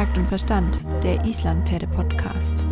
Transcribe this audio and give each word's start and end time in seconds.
Takt 0.00 0.16
und 0.16 0.28
Verstand, 0.28 0.80
der 1.02 1.22
Islandpferde-Podcast. 1.26 2.64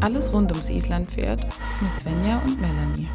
Alles 0.00 0.30
rund 0.34 0.52
ums 0.52 0.68
Islandpferd 0.68 1.46
mit 1.80 1.98
Svenja 1.98 2.42
und 2.44 2.60
Melanie. 2.60 3.08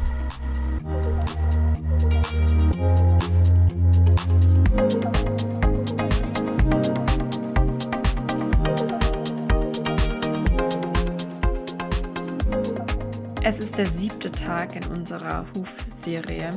Es 13.44 13.60
ist 13.60 13.78
der 13.78 13.86
siebte 13.86 14.32
Tag 14.32 14.74
in 14.74 14.84
unserer 14.86 15.46
Hufserie 15.54 16.50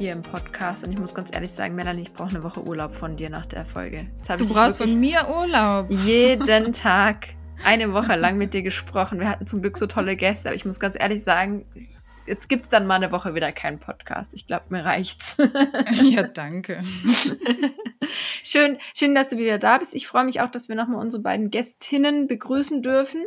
hier 0.00 0.12
im 0.12 0.22
Podcast 0.22 0.82
und 0.82 0.92
ich 0.92 0.98
muss 0.98 1.14
ganz 1.14 1.30
ehrlich 1.30 1.52
sagen, 1.52 1.74
Melanie, 1.74 2.00
ich 2.00 2.14
brauche 2.14 2.30
eine 2.30 2.42
Woche 2.42 2.64
Urlaub 2.64 2.94
von 2.94 3.16
dir 3.16 3.28
nach 3.28 3.44
der 3.44 3.66
Folge. 3.66 4.06
du 4.38 4.48
brauchst 4.48 4.78
von 4.78 4.98
mir 4.98 5.28
Urlaub. 5.28 5.90
Jeden 5.90 6.72
Tag 6.72 7.26
eine 7.66 7.92
Woche 7.92 8.16
lang 8.16 8.38
mit 8.38 8.54
dir 8.54 8.62
gesprochen. 8.62 9.20
Wir 9.20 9.28
hatten 9.28 9.46
zum 9.46 9.60
Glück 9.60 9.76
so 9.76 9.86
tolle 9.86 10.16
Gäste, 10.16 10.48
aber 10.48 10.56
ich 10.56 10.64
muss 10.64 10.80
ganz 10.80 10.96
ehrlich 10.98 11.22
sagen, 11.22 11.66
jetzt 12.26 12.48
gibt 12.48 12.62
es 12.62 12.68
dann 12.70 12.86
mal 12.86 12.94
eine 12.94 13.12
Woche 13.12 13.34
wieder 13.34 13.52
keinen 13.52 13.78
Podcast. 13.78 14.32
Ich 14.32 14.46
glaube, 14.46 14.64
mir 14.70 14.86
reicht's. 14.86 15.36
ja, 16.02 16.22
danke. 16.22 16.82
schön, 18.42 18.78
schön, 18.96 19.14
dass 19.14 19.28
du 19.28 19.36
wieder 19.36 19.58
da 19.58 19.76
bist. 19.76 19.94
Ich 19.94 20.06
freue 20.06 20.24
mich 20.24 20.40
auch, 20.40 20.50
dass 20.50 20.70
wir 20.70 20.76
nochmal 20.76 21.02
unsere 21.02 21.22
beiden 21.22 21.50
Gästinnen 21.50 22.26
begrüßen 22.26 22.80
dürfen. 22.80 23.26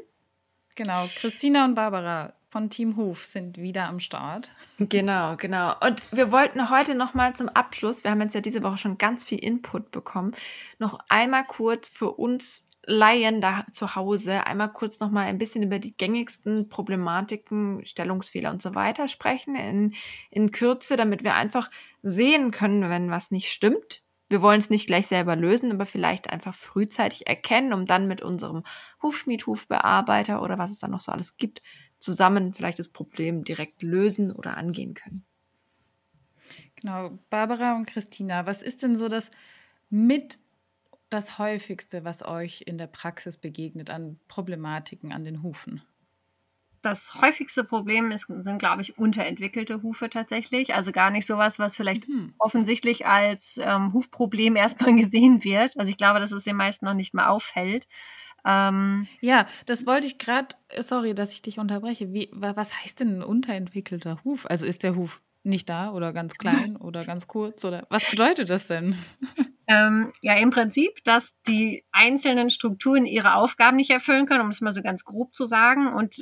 Genau, 0.73 1.07
Christina 1.17 1.65
und 1.65 1.75
Barbara 1.75 2.33
von 2.53 2.69
Team 2.69 2.97
Hof 2.97 3.25
sind 3.25 3.57
wieder 3.57 3.87
am 3.87 3.99
Start. 3.99 4.51
Genau, 4.77 5.35
genau. 5.37 5.73
Und 5.83 6.03
wir 6.11 6.31
wollten 6.31 6.69
heute 6.69 6.93
noch 6.93 7.15
mal 7.15 7.35
zum 7.35 7.49
Abschluss, 7.49 8.03
wir 8.03 8.11
haben 8.11 8.21
jetzt 8.21 8.35
ja 8.35 8.41
diese 8.41 8.61
Woche 8.61 8.77
schon 8.77 8.99
ganz 8.99 9.25
viel 9.25 9.39
Input 9.39 9.89
bekommen, 9.89 10.33
noch 10.77 10.99
einmal 11.09 11.45
kurz 11.45 11.89
für 11.89 12.11
uns 12.11 12.69
Laien 12.85 13.41
da 13.41 13.65
zu 13.71 13.95
Hause 13.95 14.45
einmal 14.45 14.71
kurz 14.71 14.99
noch 14.99 15.09
mal 15.09 15.25
ein 15.25 15.39
bisschen 15.39 15.63
über 15.63 15.79
die 15.79 15.97
gängigsten 15.97 16.69
Problematiken, 16.69 17.83
Stellungsfehler 17.85 18.51
und 18.51 18.61
so 18.61 18.75
weiter 18.75 19.07
sprechen 19.07 19.55
in, 19.55 19.95
in 20.29 20.51
Kürze, 20.51 20.95
damit 20.95 21.23
wir 21.23 21.33
einfach 21.33 21.71
sehen 22.03 22.51
können, 22.51 22.87
wenn 22.87 23.09
was 23.09 23.31
nicht 23.31 23.51
stimmt. 23.51 24.03
Wir 24.29 24.43
wollen 24.43 24.59
es 24.59 24.69
nicht 24.69 24.85
gleich 24.85 25.07
selber 25.07 25.35
lösen, 25.35 25.71
aber 25.71 25.85
vielleicht 25.87 26.29
einfach 26.29 26.53
frühzeitig 26.53 27.25
erkennen, 27.25 27.73
um 27.73 27.87
dann 27.87 28.07
mit 28.07 28.21
unserem 28.21 28.63
Hufschmied, 29.01 29.47
Hufbearbeiter 29.47 30.43
oder 30.43 30.57
was 30.59 30.71
es 30.71 30.79
da 30.79 30.87
noch 30.87 31.01
so 31.01 31.11
alles 31.11 31.37
gibt, 31.37 31.61
zusammen 32.03 32.53
vielleicht 32.53 32.79
das 32.79 32.89
Problem 32.89 33.43
direkt 33.43 33.81
lösen 33.81 34.31
oder 34.31 34.57
angehen 34.57 34.93
können. 34.93 35.25
Genau, 36.75 37.17
Barbara 37.29 37.75
und 37.75 37.87
Christina, 37.87 38.45
was 38.45 38.61
ist 38.61 38.83
denn 38.83 38.95
so 38.95 39.07
das 39.07 39.31
mit 39.89 40.39
das 41.09 41.37
häufigste, 41.37 42.03
was 42.03 42.25
euch 42.25 42.63
in 42.65 42.77
der 42.77 42.87
Praxis 42.87 43.37
begegnet 43.37 43.89
an 43.89 44.19
Problematiken 44.27 45.13
an 45.13 45.23
den 45.23 45.43
Hufen? 45.43 45.81
Das 46.81 47.15
häufigste 47.15 47.63
Problem 47.63 48.11
ist, 48.11 48.27
sind, 48.27 48.59
glaube 48.59 48.81
ich, 48.81 48.97
unterentwickelte 48.97 49.81
Hufe 49.83 50.09
tatsächlich. 50.09 50.73
Also 50.73 50.91
gar 50.91 51.11
nicht 51.11 51.25
sowas, 51.25 51.57
was 51.57 51.77
vielleicht 51.77 52.09
mhm. 52.09 52.33
offensichtlich 52.37 53.05
als 53.05 53.57
ähm, 53.61 53.93
Hufproblem 53.93 54.55
erstmal 54.57 54.93
gesehen 54.95 55.45
wird. 55.45 55.79
Also 55.79 55.89
ich 55.89 55.97
glaube, 55.97 56.19
dass 56.19 56.33
es 56.33 56.43
den 56.43 56.57
meisten 56.57 56.85
noch 56.85 56.93
nicht 56.93 57.13
mal 57.13 57.27
auffällt. 57.27 57.87
Ähm, 58.45 59.07
ja, 59.21 59.45
das 59.65 59.85
wollte 59.85 60.05
ich 60.05 60.17
gerade, 60.17 60.55
sorry, 60.79 61.13
dass 61.13 61.31
ich 61.31 61.41
dich 61.41 61.59
unterbreche. 61.59 62.13
Wie, 62.13 62.29
was 62.31 62.73
heißt 62.83 62.99
denn 62.99 63.19
ein 63.19 63.23
unterentwickelter 63.23 64.19
Huf? 64.23 64.45
Also 64.49 64.65
ist 64.65 64.83
der 64.83 64.95
Huf 64.95 65.21
nicht 65.43 65.69
da 65.69 65.91
oder 65.91 66.13
ganz 66.13 66.35
klein 66.35 66.75
oder 66.79 67.03
ganz 67.05 67.27
kurz 67.27 67.63
oder 67.65 67.85
was 67.89 68.09
bedeutet 68.09 68.49
das 68.49 68.67
denn? 68.67 68.95
Ähm, 69.65 70.11
ja, 70.21 70.33
im 70.35 70.49
Prinzip, 70.49 71.03
dass 71.05 71.35
die 71.47 71.85
einzelnen 71.93 72.49
Strukturen 72.49 73.05
ihre 73.05 73.35
Aufgaben 73.35 73.77
nicht 73.77 73.91
erfüllen 73.91 74.25
können, 74.25 74.41
um 74.41 74.49
es 74.49 74.59
mal 74.59 74.73
so 74.73 74.81
ganz 74.81 75.05
grob 75.05 75.33
zu 75.33 75.45
sagen. 75.45 75.87
Und 75.93 76.21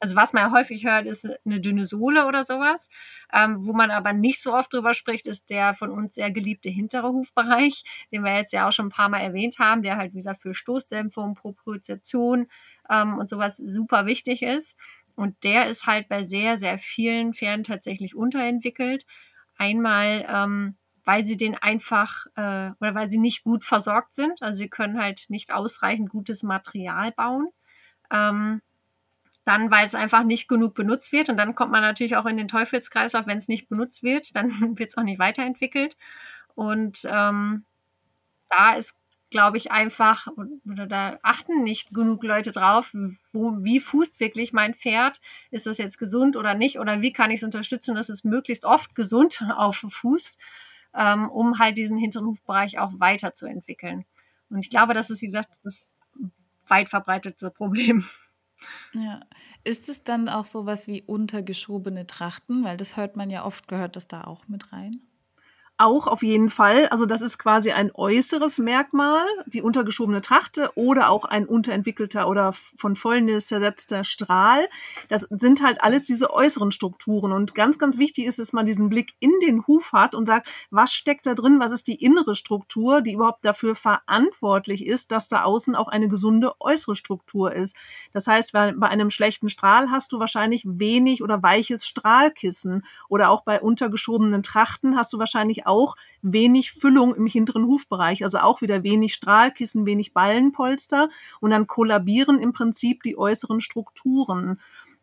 also 0.00 0.16
was 0.16 0.32
man 0.32 0.44
ja 0.44 0.52
häufig 0.52 0.84
hört, 0.84 1.06
ist 1.06 1.28
eine 1.44 1.60
dünne 1.60 1.84
Sohle 1.84 2.26
oder 2.26 2.44
sowas. 2.44 2.88
Ähm, 3.32 3.66
wo 3.66 3.72
man 3.72 3.90
aber 3.90 4.12
nicht 4.12 4.42
so 4.42 4.54
oft 4.54 4.72
drüber 4.72 4.94
spricht, 4.94 5.26
ist 5.26 5.50
der 5.50 5.74
von 5.74 5.90
uns 5.90 6.14
sehr 6.14 6.30
geliebte 6.30 6.68
hintere 6.68 7.08
Hufbereich, 7.08 7.82
den 8.12 8.22
wir 8.24 8.36
jetzt 8.36 8.52
ja 8.52 8.68
auch 8.68 8.72
schon 8.72 8.86
ein 8.86 8.90
paar 8.90 9.08
Mal 9.08 9.20
erwähnt 9.20 9.58
haben, 9.58 9.82
der 9.82 9.96
halt, 9.96 10.12
wie 10.14 10.18
gesagt, 10.18 10.40
für 10.40 10.54
Stoßdämpfung, 10.54 11.34
Propriozeption 11.34 12.46
ähm, 12.88 13.18
und 13.18 13.28
sowas 13.28 13.56
super 13.56 14.06
wichtig 14.06 14.42
ist. 14.42 14.76
Und 15.16 15.42
der 15.42 15.68
ist 15.68 15.86
halt 15.86 16.08
bei 16.08 16.24
sehr, 16.24 16.58
sehr 16.58 16.78
vielen 16.78 17.34
Pferden 17.34 17.64
tatsächlich 17.64 18.14
unterentwickelt. 18.14 19.04
Einmal 19.56 20.24
ähm, 20.28 20.76
weil 21.08 21.24
sie 21.24 21.38
den 21.38 21.54
einfach 21.54 22.26
äh, 22.36 22.70
oder 22.80 22.94
weil 22.94 23.08
sie 23.08 23.16
nicht 23.16 23.42
gut 23.42 23.64
versorgt 23.64 24.12
sind. 24.12 24.42
Also 24.42 24.58
sie 24.58 24.68
können 24.68 25.00
halt 25.00 25.24
nicht 25.28 25.54
ausreichend 25.54 26.10
gutes 26.10 26.42
Material 26.42 27.12
bauen. 27.12 27.48
Ähm, 28.12 28.60
dann, 29.48 29.70
weil 29.70 29.86
es 29.86 29.94
einfach 29.94 30.24
nicht 30.24 30.48
genug 30.48 30.74
benutzt 30.74 31.12
wird. 31.12 31.28
Und 31.28 31.36
dann 31.36 31.54
kommt 31.54 31.72
man 31.72 31.82
natürlich 31.82 32.16
auch 32.16 32.26
in 32.26 32.36
den 32.36 32.48
Teufelskreislauf, 32.48 33.26
wenn 33.26 33.38
es 33.38 33.48
nicht 33.48 33.68
benutzt 33.68 34.02
wird, 34.02 34.36
dann 34.36 34.78
wird 34.78 34.90
es 34.90 34.96
auch 34.96 35.02
nicht 35.02 35.18
weiterentwickelt. 35.18 35.96
Und 36.54 37.00
ähm, 37.04 37.64
da 38.50 38.74
ist, 38.74 38.96
glaube 39.30 39.56
ich, 39.56 39.70
einfach, 39.70 40.26
oder 40.70 40.86
da 40.86 41.18
achten 41.22 41.62
nicht 41.62 41.92
genug 41.92 42.22
Leute 42.24 42.52
drauf, 42.52 42.94
wo, 43.32 43.56
wie 43.62 43.80
fußt 43.80 44.20
wirklich 44.20 44.52
mein 44.52 44.74
Pferd? 44.74 45.20
Ist 45.50 45.66
das 45.66 45.78
jetzt 45.78 45.98
gesund 45.98 46.36
oder 46.36 46.54
nicht? 46.54 46.78
Oder 46.78 47.02
wie 47.02 47.12
kann 47.12 47.30
ich 47.30 47.40
es 47.40 47.44
unterstützen, 47.44 47.94
dass 47.94 48.08
es 48.08 48.24
möglichst 48.24 48.64
oft 48.64 48.94
gesund 48.94 49.42
auf 49.56 49.84
fußt? 49.88 50.36
ähm, 50.94 51.28
um 51.30 51.58
halt 51.58 51.76
diesen 51.76 51.98
hinteren 51.98 52.26
Hufbereich 52.26 52.78
auch 52.78 52.92
weiterzuentwickeln. 52.98 54.04
Und 54.50 54.60
ich 54.60 54.70
glaube, 54.70 54.94
das 54.94 55.10
ist, 55.10 55.22
wie 55.22 55.26
gesagt, 55.26 55.48
das 55.62 55.86
weit 56.66 56.88
verbreitete 56.88 57.50
Problem. 57.50 58.04
Ja. 58.94 59.20
Ist 59.64 59.88
es 59.88 60.02
dann 60.04 60.28
auch 60.28 60.46
sowas 60.46 60.86
wie 60.86 61.02
untergeschobene 61.02 62.06
Trachten? 62.06 62.64
Weil 62.64 62.76
das 62.76 62.96
hört 62.96 63.16
man 63.16 63.30
ja 63.30 63.44
oft, 63.44 63.68
gehört 63.68 63.96
das 63.96 64.08
da 64.08 64.24
auch 64.24 64.46
mit 64.48 64.72
rein? 64.72 65.07
Auch 65.78 66.08
auf 66.08 66.22
jeden 66.24 66.50
Fall. 66.50 66.88
Also 66.88 67.06
das 67.06 67.22
ist 67.22 67.38
quasi 67.38 67.70
ein 67.70 67.92
äußeres 67.94 68.58
Merkmal, 68.58 69.24
die 69.46 69.62
untergeschobene 69.62 70.20
Trachte 70.20 70.72
oder 70.74 71.08
auch 71.08 71.24
ein 71.24 71.46
unterentwickelter 71.46 72.28
oder 72.28 72.52
von 72.52 72.96
Fäulnis 72.96 73.46
zersetzter 73.46 74.02
Strahl. 74.02 74.68
Das 75.08 75.22
sind 75.30 75.62
halt 75.62 75.80
alles 75.80 76.04
diese 76.04 76.32
äußeren 76.32 76.72
Strukturen. 76.72 77.32
Und 77.32 77.54
ganz, 77.54 77.78
ganz 77.78 77.96
wichtig 77.96 78.26
ist, 78.26 78.40
dass 78.40 78.52
man 78.52 78.66
diesen 78.66 78.88
Blick 78.88 79.14
in 79.20 79.32
den 79.40 79.66
Huf 79.68 79.92
hat 79.92 80.16
und 80.16 80.26
sagt, 80.26 80.50
was 80.70 80.92
steckt 80.92 81.26
da 81.26 81.34
drin? 81.34 81.60
Was 81.60 81.70
ist 81.70 81.86
die 81.86 82.02
innere 82.02 82.34
Struktur, 82.34 83.00
die 83.00 83.12
überhaupt 83.12 83.44
dafür 83.44 83.76
verantwortlich 83.76 84.84
ist, 84.84 85.12
dass 85.12 85.28
da 85.28 85.44
außen 85.44 85.76
auch 85.76 85.88
eine 85.88 86.08
gesunde 86.08 86.60
äußere 86.60 86.96
Struktur 86.96 87.52
ist? 87.52 87.76
Das 88.12 88.26
heißt, 88.26 88.52
bei 88.52 88.74
einem 88.80 89.10
schlechten 89.10 89.48
Strahl 89.48 89.90
hast 89.92 90.10
du 90.10 90.18
wahrscheinlich 90.18 90.64
wenig 90.66 91.22
oder 91.22 91.40
weiches 91.40 91.86
Strahlkissen 91.86 92.84
oder 93.08 93.30
auch 93.30 93.44
bei 93.44 93.60
untergeschobenen 93.60 94.42
Trachten 94.42 94.96
hast 94.96 95.12
du 95.12 95.20
wahrscheinlich 95.20 95.67
auch 95.68 95.94
wenig 96.22 96.72
Füllung 96.72 97.14
im 97.14 97.26
hinteren 97.26 97.66
Hufbereich, 97.66 98.24
also 98.24 98.38
auch 98.38 98.60
wieder 98.60 98.82
wenig 98.82 99.14
Strahlkissen, 99.14 99.86
wenig 99.86 100.12
Ballenpolster 100.12 101.08
und 101.40 101.50
dann 101.50 101.66
kollabieren 101.66 102.40
im 102.40 102.52
Prinzip 102.52 103.02
die 103.02 103.16
äußeren 103.16 103.60
Strukturen. 103.60 104.58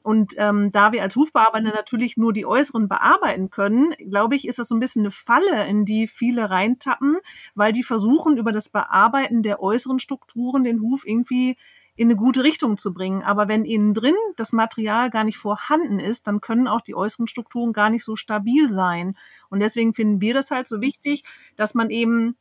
Und 0.05 0.35
ähm, 0.37 0.71
da 0.71 0.91
wir 0.91 1.01
als 1.01 1.15
Hufbearbeiter 1.15 1.73
natürlich 1.73 2.15
nur 2.15 2.31
die 2.31 2.45
äußeren 2.45 2.87
bearbeiten 2.87 3.49
können, 3.49 3.95
glaube 4.07 4.35
ich, 4.35 4.47
ist 4.47 4.59
das 4.59 4.67
so 4.67 4.75
ein 4.75 4.79
bisschen 4.79 5.01
eine 5.01 5.09
Falle, 5.09 5.65
in 5.67 5.83
die 5.83 6.05
viele 6.05 6.51
reintappen, 6.51 7.17
weil 7.55 7.73
die 7.73 7.81
versuchen, 7.81 8.37
über 8.37 8.51
das 8.51 8.69
Bearbeiten 8.69 9.41
der 9.41 9.63
äußeren 9.63 9.97
Strukturen 9.97 10.63
den 10.63 10.79
Huf 10.81 11.07
irgendwie 11.07 11.57
in 11.95 12.07
eine 12.07 12.15
gute 12.15 12.43
Richtung 12.43 12.77
zu 12.77 12.93
bringen. 12.93 13.23
Aber 13.23 13.47
wenn 13.47 13.65
innen 13.65 13.93
drin 13.93 14.15
das 14.35 14.51
Material 14.51 15.09
gar 15.09 15.23
nicht 15.23 15.37
vorhanden 15.37 15.99
ist, 15.99 16.27
dann 16.27 16.41
können 16.41 16.67
auch 16.67 16.81
die 16.81 16.95
äußeren 16.95 17.27
Strukturen 17.27 17.73
gar 17.73 17.89
nicht 17.89 18.03
so 18.03 18.15
stabil 18.15 18.69
sein. 18.69 19.17
Und 19.49 19.59
deswegen 19.59 19.93
finden 19.93 20.21
wir 20.21 20.33
das 20.33 20.51
halt 20.51 20.67
so 20.67 20.81
wichtig, 20.81 21.23
dass 21.55 21.73
man 21.73 21.89
eben 21.89 22.35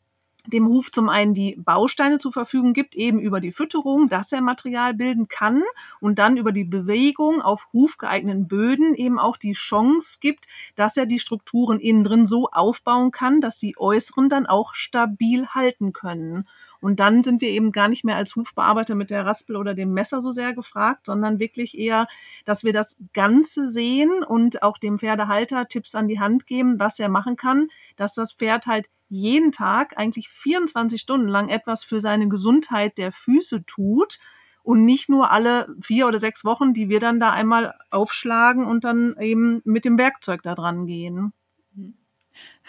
dem 0.47 0.69
Huf 0.69 0.93
zum 0.93 1.09
einen 1.09 1.33
die 1.33 1.57
Bausteine 1.57 2.19
zur 2.19 2.33
Verfügung 2.33 2.75
gibt, 2.75 2.95
eben 2.95 3.19
über 3.19 3.41
die 3.41 3.53
Fütterung, 3.53 4.09
dass 4.09 4.31
er 4.33 4.43
Material 4.43 4.93
bilden 4.95 5.29
kann 5.29 5.63
und 6.01 6.19
dann 6.19 6.37
über 6.37 6.53
die 6.53 6.65
Bewegung 6.65 7.41
auf 7.41 7.69
hufgeeigneten 7.73 8.47
Böden 8.47 8.95
eben 8.95 9.19
auch 9.19 9.37
die 9.37 9.53
Chance 9.53 10.19
gibt, 10.21 10.47
dass 10.75 10.97
er 10.97 11.07
die 11.07 11.19
Strukturen 11.19 11.81
innen 11.81 12.05
drin 12.05 12.27
so 12.27 12.49
aufbauen 12.51 13.11
kann, 13.11 13.41
dass 13.41 13.59
die 13.59 13.77
äußeren 13.79 14.29
dann 14.29 14.47
auch 14.47 14.75
stabil 14.75 15.47
halten 15.47 15.93
können. 15.93 16.47
Und 16.85 17.01
dann 17.01 17.23
sind 17.23 17.41
wir 17.41 17.49
eben 17.49 17.73
gar 17.73 17.89
nicht 17.89 18.05
mehr 18.05 18.17
als 18.17 18.37
Hufbearbeiter 18.37 18.95
mit 18.95 19.09
der 19.09 19.25
Raspel 19.25 19.57
oder 19.57 19.73
dem 19.73 19.95
Messer 19.95 20.21
so 20.21 20.33
sehr 20.33 20.53
gefragt, 20.53 21.07
sondern 21.07 21.39
wirklich 21.39 21.79
eher, 21.79 22.07
dass 22.45 22.63
wir 22.63 22.75
das 22.75 23.03
Ganze 23.15 23.67
sehen 23.67 24.23
und 24.23 24.63
auch 24.63 24.77
dem 24.77 24.99
Pferdehalter 24.99 25.67
Tipps 25.67 25.95
an 25.95 26.09
die 26.09 26.21
Hand 26.21 26.47
geben, 26.47 26.79
was 26.79 26.99
er 26.99 27.09
machen 27.09 27.37
kann, 27.37 27.69
dass 27.97 28.13
das 28.13 28.35
Pferd 28.35 28.67
halt 28.67 28.85
jeden 29.09 29.51
Tag 29.51 29.97
eigentlich 29.97 30.29
24 30.29 31.01
Stunden 31.01 31.27
lang 31.27 31.49
etwas 31.49 31.85
für 31.85 32.03
seine 32.03 32.29
Gesundheit 32.29 32.99
der 32.99 33.13
Füße 33.13 33.65
tut 33.65 34.19
und 34.63 34.85
nicht 34.85 35.09
nur 35.09 35.31
alle 35.31 35.75
vier 35.81 36.07
oder 36.07 36.21
sechs 36.21 36.45
Wochen, 36.45 36.75
die 36.75 36.91
wir 36.91 37.01
dann 37.01 37.19
da 37.19 37.31
einmal 37.31 37.73
aufschlagen 37.91 38.67
und 38.67 38.85
dann 38.85 39.17
eben 39.19 39.63
mit 39.65 39.87
dem 39.87 39.97
Werkzeug 39.97 40.43
da 40.43 40.55
dran 40.55 40.85
gehen. 40.85 41.33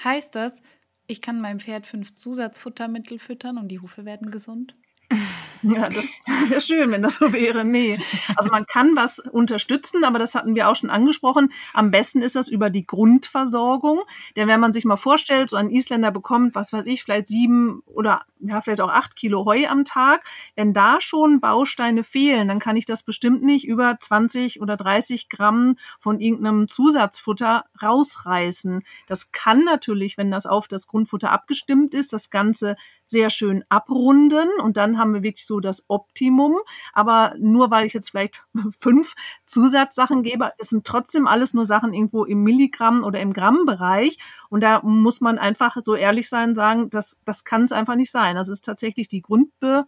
Heißt 0.02 0.36
das, 0.36 0.62
ich 1.08 1.22
kann 1.22 1.42
meinem 1.42 1.60
Pferd 1.60 1.86
fünf 1.86 2.16
Zusatzfuttermittel 2.16 3.20
füttern 3.20 3.58
und 3.58 3.70
die 3.70 3.80
Hufe 3.80 4.06
werden 4.06 4.32
gesund. 4.32 4.74
Ja, 5.64 5.90
das 5.90 6.06
wäre 6.48 6.62
schön, 6.62 6.92
wenn 6.92 7.02
das 7.02 7.16
so 7.16 7.34
wäre. 7.34 7.66
Nee. 7.66 8.00
Also 8.36 8.52
man 8.52 8.68
kann 8.68 8.96
was 8.96 9.18
unterstützen, 9.18 10.04
aber 10.04 10.20
das 10.20 10.36
hatten 10.36 10.54
wir 10.54 10.70
auch 10.70 10.76
schon 10.76 10.92
angesprochen. 10.92 11.52
Am 11.74 11.90
besten 11.90 12.22
ist 12.22 12.36
das 12.36 12.48
über 12.48 12.70
die 12.70 12.86
Grundversorgung. 12.86 14.02
Denn 14.36 14.48
wenn 14.48 14.60
man 14.60 14.74
sich 14.74 14.86
mal 14.86 14.98
vorstellt, 14.98 15.50
so 15.50 15.58
ein 15.58 15.72
Isländer 15.72 16.12
bekommt, 16.12 16.54
was 16.54 16.72
weiß 16.72 16.86
ich, 16.86 17.04
vielleicht 17.04 17.28
sieben 17.28 17.82
oder 17.88 18.26
ja, 18.48 18.62
vielleicht 18.62 18.82
auch 18.82 18.90
acht 18.90 19.16
Kilo 19.16 19.46
Heu 19.46 19.68
am 19.68 19.86
Tag. 19.86 20.24
Wenn 20.56 20.74
da 20.74 21.02
schon 21.02 21.40
Bausteine 21.40 22.04
fehlen, 22.04 22.48
dann 22.48 22.60
kann 22.60 22.76
ich 22.76 22.86
das 22.86 23.04
bestimmt 23.04 23.44
nicht 23.44 23.68
über 23.68 23.98
20 24.00 24.62
oder 24.62 24.78
30 24.78 25.30
Gramm 25.30 25.78
von 26.00 26.20
irgendeinem 26.20 26.68
Zusatzfutter 26.68 27.66
rausreißen. 27.82 28.84
Das 29.08 29.32
kann 29.32 29.64
natürlich, 29.64 30.18
wenn 30.18 30.32
das 30.32 30.46
auf 30.46 30.68
das 30.68 30.88
Grundfutter 30.88 31.32
abgestimmt 31.32 31.94
ist, 31.94 32.14
das 32.14 32.30
Ganze 32.30 32.76
sehr 33.06 33.30
schön 33.30 33.64
abrunden 33.70 34.50
und 34.62 34.78
dann 34.78 34.98
haben 34.98 35.14
wir 35.14 35.24
wirklich 35.24 35.46
so 35.46 35.60
das 35.60 35.86
Optimum. 35.88 36.58
Aber 36.92 37.36
nur 37.38 37.70
weil 37.72 37.86
ich 37.86 37.94
jetzt 37.94 38.10
vielleicht 38.10 38.44
fünf 38.78 39.16
Zusatzsachen 39.46 40.24
gebe, 40.24 40.52
das 40.58 40.70
sind 40.70 40.86
trotzdem 40.86 41.28
alles 41.28 41.54
nur 41.54 41.66
Sachen 41.66 41.94
irgendwo 41.94 42.26
im 42.26 42.44
Milligramm 42.44 43.04
oder 43.04 43.20
im 43.22 43.32
Grammbereich. 43.32 44.18
Und 44.50 44.62
da 44.62 44.82
muss 44.82 45.22
man 45.22 45.38
einfach 45.38 45.78
so 45.84 45.96
ehrlich 45.96 46.30
sein, 46.30 46.56
sagen, 46.56 46.90
das, 46.90 47.22
das 47.26 47.46
kann 47.46 47.64
es 47.64 47.72
einfach 47.72 47.96
nicht 47.96 48.12
sein. 48.12 48.35
Das 48.36 48.50
ist 48.50 48.62
tatsächlich 48.62 49.08
die 49.08 49.22
Grundbe, 49.22 49.86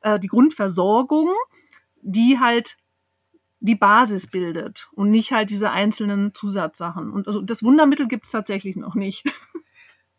äh, 0.00 0.18
die 0.18 0.28
Grundversorgung, 0.28 1.28
die 2.02 2.38
halt 2.40 2.76
die 3.60 3.74
Basis 3.74 4.26
bildet 4.26 4.88
und 4.92 5.10
nicht 5.10 5.32
halt 5.32 5.50
diese 5.50 5.70
einzelnen 5.70 6.34
Zusatzsachen. 6.34 7.10
Und 7.10 7.26
also 7.26 7.42
das 7.42 7.62
Wundermittel 7.62 8.08
gibt 8.08 8.24
es 8.24 8.32
tatsächlich 8.32 8.76
noch 8.76 8.94
nicht. 8.94 9.24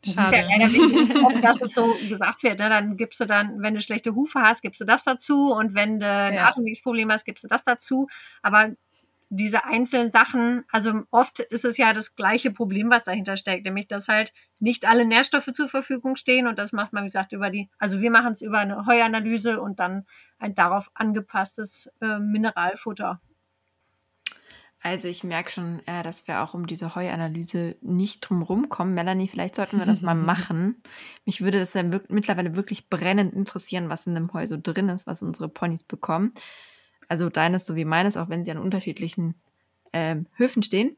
Das 0.04 0.16
Schade. 0.16 0.38
ist 0.38 0.50
ja 0.50 0.57
leider 0.57 1.25
oft, 1.28 1.44
dass 1.44 1.62
es 1.62 1.75
so 1.75 1.95
gesagt 2.10 2.42
wird, 2.42 2.60
ne? 2.60 2.69
dann 2.69 2.98
gibst 2.98 3.19
du 3.19 3.25
dann, 3.25 3.62
wenn 3.62 3.75
du 3.75 3.81
schlechte 3.81 4.16
Hufe 4.16 4.42
hast, 4.42 4.63
gibst 4.63 4.81
du 4.81 4.86
das 4.86 5.04
dazu 5.04 5.54
und 5.54 5.75
wenn 5.75 6.00
du 6.00 6.07
ein 6.07 6.33
ja. 6.33 6.48
Atemwegsproblem 6.48 7.12
hast, 7.12 7.24
gibst 7.24 7.44
du 7.44 7.48
das 7.48 7.63
dazu. 7.63 8.07
Aber 8.42 8.72
diese 9.33 9.63
einzelnen 9.63 10.12
Sachen, 10.12 10.66
also 10.69 11.04
oft 11.10 11.39
ist 11.39 11.63
es 11.63 11.78
ja 11.78 11.94
das 11.94 12.16
gleiche 12.16 12.51
Problem, 12.51 12.89
was 12.89 13.06
dahinter 13.06 13.38
steckt, 13.38 13.63
nämlich 13.63 13.88
dass 13.88 14.10
halt 14.10 14.33
nicht 14.60 14.86
alle 14.86 15.06
Nährstoffe 15.06 15.54
zur 15.54 15.69
Verfügung 15.69 16.18
stehen 16.18 16.48
und 16.48 16.60
das 16.60 16.74
macht 16.74 16.92
man, 16.92 17.04
wie 17.04 17.07
gesagt, 17.07 17.31
über 17.31 17.50
die, 17.50 17.69
also 17.80 18.01
wir 18.01 18.12
machen 18.12 18.33
es 18.33 18.42
über 18.42 18.60
eine 18.60 18.86
Heuanalyse 18.86 19.62
und 19.62 19.80
dann 19.80 20.06
ein 20.38 20.54
darauf 20.54 20.92
angepasstes 20.95 21.89
äh, 22.01 22.19
Mineralfutter. 22.19 23.22
Also 24.83 25.07
ich 25.07 25.24
merke 25.24 25.50
schon, 25.50 25.80
äh, 25.86 26.04
dass 26.04 26.28
wir 26.28 26.42
auch 26.42 26.54
um 26.54 26.68
diese 26.68 26.94
Heuanalyse 26.94 27.78
nicht 27.81 28.22
drum 28.22 28.42
rumkommen. 28.42 28.94
Melanie, 28.94 29.30
vielleicht 29.30 29.56
sollten 29.56 29.80
wir 29.80 29.86
das 29.86 30.01
mal 30.01 30.16
machen. 30.16 30.81
Mich 31.24 31.42
würde 31.42 31.60
das 31.60 31.74
ja 31.74 31.83
mittlerweile 31.83 32.56
wirklich 32.57 32.89
brennend 32.89 33.33
interessieren, 33.33 33.88
was 33.88 34.07
in 34.07 34.16
dem 34.16 34.33
Heu 34.33 34.45
so 34.45 34.57
drin 34.62 34.89
ist, 34.89 35.07
was 35.07 35.22
unsere 35.22 35.48
Ponys 35.48 35.83
bekommen. 35.83 36.33
Also 37.12 37.30
deines 37.30 37.66
sowie 37.66 37.84
meines, 37.84 38.16
auch 38.16 38.30
wenn 38.30 38.42
sie 38.42 38.52
an 38.52 38.58
unterschiedlichen 38.58 39.36
ähm, 39.92 40.28
Höfen 40.38 40.63
stehen. 40.63 40.96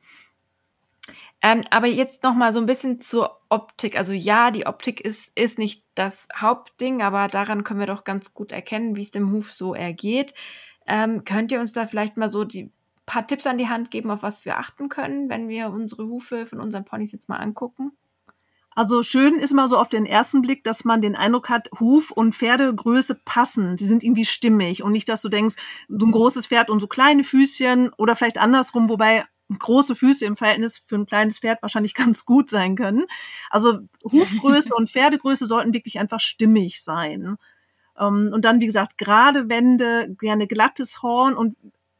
Ähm, 1.41 1.63
aber 1.71 1.87
jetzt 1.87 2.21
noch 2.21 2.35
mal 2.35 2.53
so 2.53 2.59
ein 2.59 2.67
bisschen 2.67 3.01
zur 3.01 3.41
Optik. 3.49 3.97
Also 3.97 4.13
ja, 4.13 4.51
die 4.51 4.67
Optik 4.67 5.01
ist, 5.01 5.31
ist 5.33 5.57
nicht 5.57 5.83
das 5.95 6.27
Hauptding, 6.35 7.01
aber 7.01 7.25
daran 7.25 7.63
können 7.63 7.79
wir 7.79 7.87
doch 7.87 8.03
ganz 8.03 8.35
gut 8.35 8.51
erkennen, 8.51 8.95
wie 8.95 9.01
es 9.01 9.09
dem 9.09 9.31
Huf 9.31 9.51
so 9.51 9.73
ergeht. 9.73 10.35
Ähm, 10.85 11.25
könnt 11.25 11.51
ihr 11.51 11.59
uns 11.59 11.73
da 11.73 11.87
vielleicht 11.87 12.15
mal 12.15 12.29
so 12.29 12.43
die 12.43 12.69
paar 13.07 13.25
Tipps 13.25 13.47
an 13.47 13.57
die 13.57 13.67
Hand 13.67 13.89
geben, 13.89 14.11
auf 14.11 14.21
was 14.21 14.45
wir 14.45 14.59
achten 14.59 14.89
können, 14.89 15.31
wenn 15.31 15.49
wir 15.49 15.71
unsere 15.71 16.05
Hufe 16.05 16.45
von 16.45 16.59
unseren 16.59 16.85
Ponys 16.85 17.11
jetzt 17.11 17.27
mal 17.27 17.37
angucken? 17.37 17.91
Also 18.75 19.03
schön 19.03 19.39
ist 19.39 19.53
mal 19.53 19.69
so 19.69 19.77
auf 19.77 19.89
den 19.89 20.05
ersten 20.05 20.41
Blick, 20.41 20.63
dass 20.63 20.85
man 20.85 21.01
den 21.01 21.15
Eindruck 21.15 21.49
hat, 21.49 21.69
Huf 21.79 22.11
und 22.11 22.33
Pferdegröße 22.33 23.19
passen. 23.25 23.77
Sie 23.77 23.87
sind 23.87 24.03
irgendwie 24.03 24.25
stimmig 24.25 24.83
und 24.83 24.91
nicht, 24.91 25.09
dass 25.09 25.21
du 25.21 25.29
denkst, 25.29 25.55
so 25.87 26.05
ein 26.05 26.11
großes 26.11 26.47
Pferd 26.47 26.69
und 26.69 26.79
so 26.79 26.87
kleine 26.87 27.23
Füßchen 27.23 27.91
oder 27.97 28.15
vielleicht 28.15 28.37
andersrum, 28.37 28.89
wobei 28.89 29.25
große 29.59 29.95
Füße 29.95 30.25
im 30.25 30.35
Verhältnis 30.35 30.83
für 30.85 30.95
ein 30.95 31.05
kleines 31.05 31.39
Pferd 31.39 31.61
wahrscheinlich 31.61 31.93
ganz 31.95 32.25
gut 32.25 32.49
sein 32.49 32.75
können. 32.75 33.05
Also 33.49 33.79
Hufgröße 34.03 34.73
und 34.75 34.89
Pferdegröße 34.89 35.45
sollten 35.45 35.73
wirklich 35.73 35.99
einfach 35.99 36.19
stimmig 36.19 36.83
sein. 36.83 37.37
Ähm, 37.97 38.31
und 38.33 38.45
dann, 38.45 38.59
wie 38.59 38.65
gesagt, 38.65 38.97
gerade 38.97 39.49
Wände, 39.49 40.15
gerne 40.19 40.47
glattes 40.47 41.01
Horn 41.01 41.35
und 41.35 41.55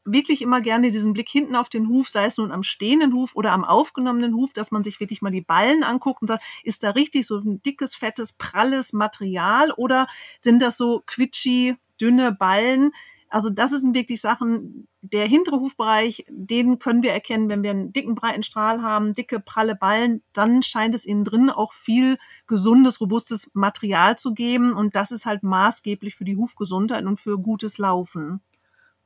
wirklich 0.05 0.41
immer 0.41 0.61
gerne 0.61 0.91
diesen 0.91 1.13
Blick 1.13 1.29
hinten 1.29 1.55
auf 1.55 1.69
den 1.69 1.87
Huf, 1.89 2.09
sei 2.09 2.25
es 2.25 2.37
nun 2.37 2.51
am 2.51 2.63
stehenden 2.63 3.13
Huf 3.13 3.35
oder 3.35 3.51
am 3.51 3.63
aufgenommenen 3.63 4.35
Huf, 4.35 4.53
dass 4.53 4.71
man 4.71 4.83
sich 4.83 4.99
wirklich 4.99 5.21
mal 5.21 5.31
die 5.31 5.41
Ballen 5.41 5.83
anguckt 5.83 6.21
und 6.21 6.27
sagt, 6.27 6.43
ist 6.63 6.83
da 6.83 6.91
richtig 6.91 7.25
so 7.27 7.37
ein 7.37 7.61
dickes, 7.63 7.95
fettes, 7.95 8.33
pralles 8.33 8.93
Material 8.93 9.71
oder 9.71 10.07
sind 10.39 10.61
das 10.61 10.77
so 10.77 11.03
quitschi, 11.05 11.75
dünne 11.99 12.31
Ballen? 12.31 12.91
Also 13.29 13.49
das 13.49 13.71
sind 13.71 13.95
wirklich 13.95 14.21
Sachen, 14.21 14.87
der 15.01 15.27
hintere 15.27 15.59
Hufbereich, 15.59 16.23
den 16.29 16.77
können 16.77 17.01
wir 17.01 17.11
erkennen, 17.11 17.49
wenn 17.49 17.63
wir 17.63 17.71
einen 17.71 17.91
dicken, 17.91 18.13
breiten 18.13 18.43
Strahl 18.43 18.83
haben, 18.83 19.15
dicke, 19.15 19.39
pralle 19.39 19.75
Ballen, 19.75 20.21
dann 20.33 20.61
scheint 20.61 20.93
es 20.93 21.03
innen 21.03 21.23
drin 21.23 21.49
auch 21.49 21.73
viel 21.73 22.19
gesundes, 22.45 23.01
robustes 23.01 23.49
Material 23.55 24.19
zu 24.19 24.35
geben 24.35 24.73
und 24.73 24.95
das 24.95 25.11
ist 25.11 25.25
halt 25.25 25.41
maßgeblich 25.41 26.13
für 26.13 26.25
die 26.25 26.35
Hufgesundheit 26.35 27.05
und 27.05 27.19
für 27.19 27.39
gutes 27.39 27.79
Laufen. 27.79 28.41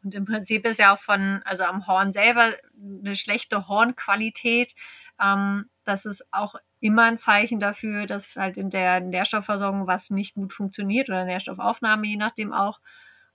Und 0.07 0.15
im 0.15 0.23
Prinzip 0.23 0.65
ist 0.65 0.79
ja 0.79 0.93
auch 0.93 0.99
von, 0.99 1.41
also 1.43 1.65
am 1.65 1.85
Horn 1.85 2.13
selber 2.13 2.53
eine 2.81 3.17
schlechte 3.17 3.67
Hornqualität. 3.67 4.73
Ähm, 5.21 5.65
das 5.83 6.05
ist 6.05 6.25
auch 6.31 6.55
immer 6.79 7.03
ein 7.03 7.17
Zeichen 7.17 7.59
dafür, 7.59 8.05
dass 8.05 8.37
halt 8.37 8.55
in 8.55 8.69
der 8.69 9.01
Nährstoffversorgung 9.01 9.85
was 9.85 10.09
nicht 10.09 10.35
gut 10.35 10.53
funktioniert 10.53 11.09
oder 11.09 11.25
Nährstoffaufnahme, 11.25 12.07
je 12.07 12.15
nachdem 12.15 12.53
auch. 12.53 12.79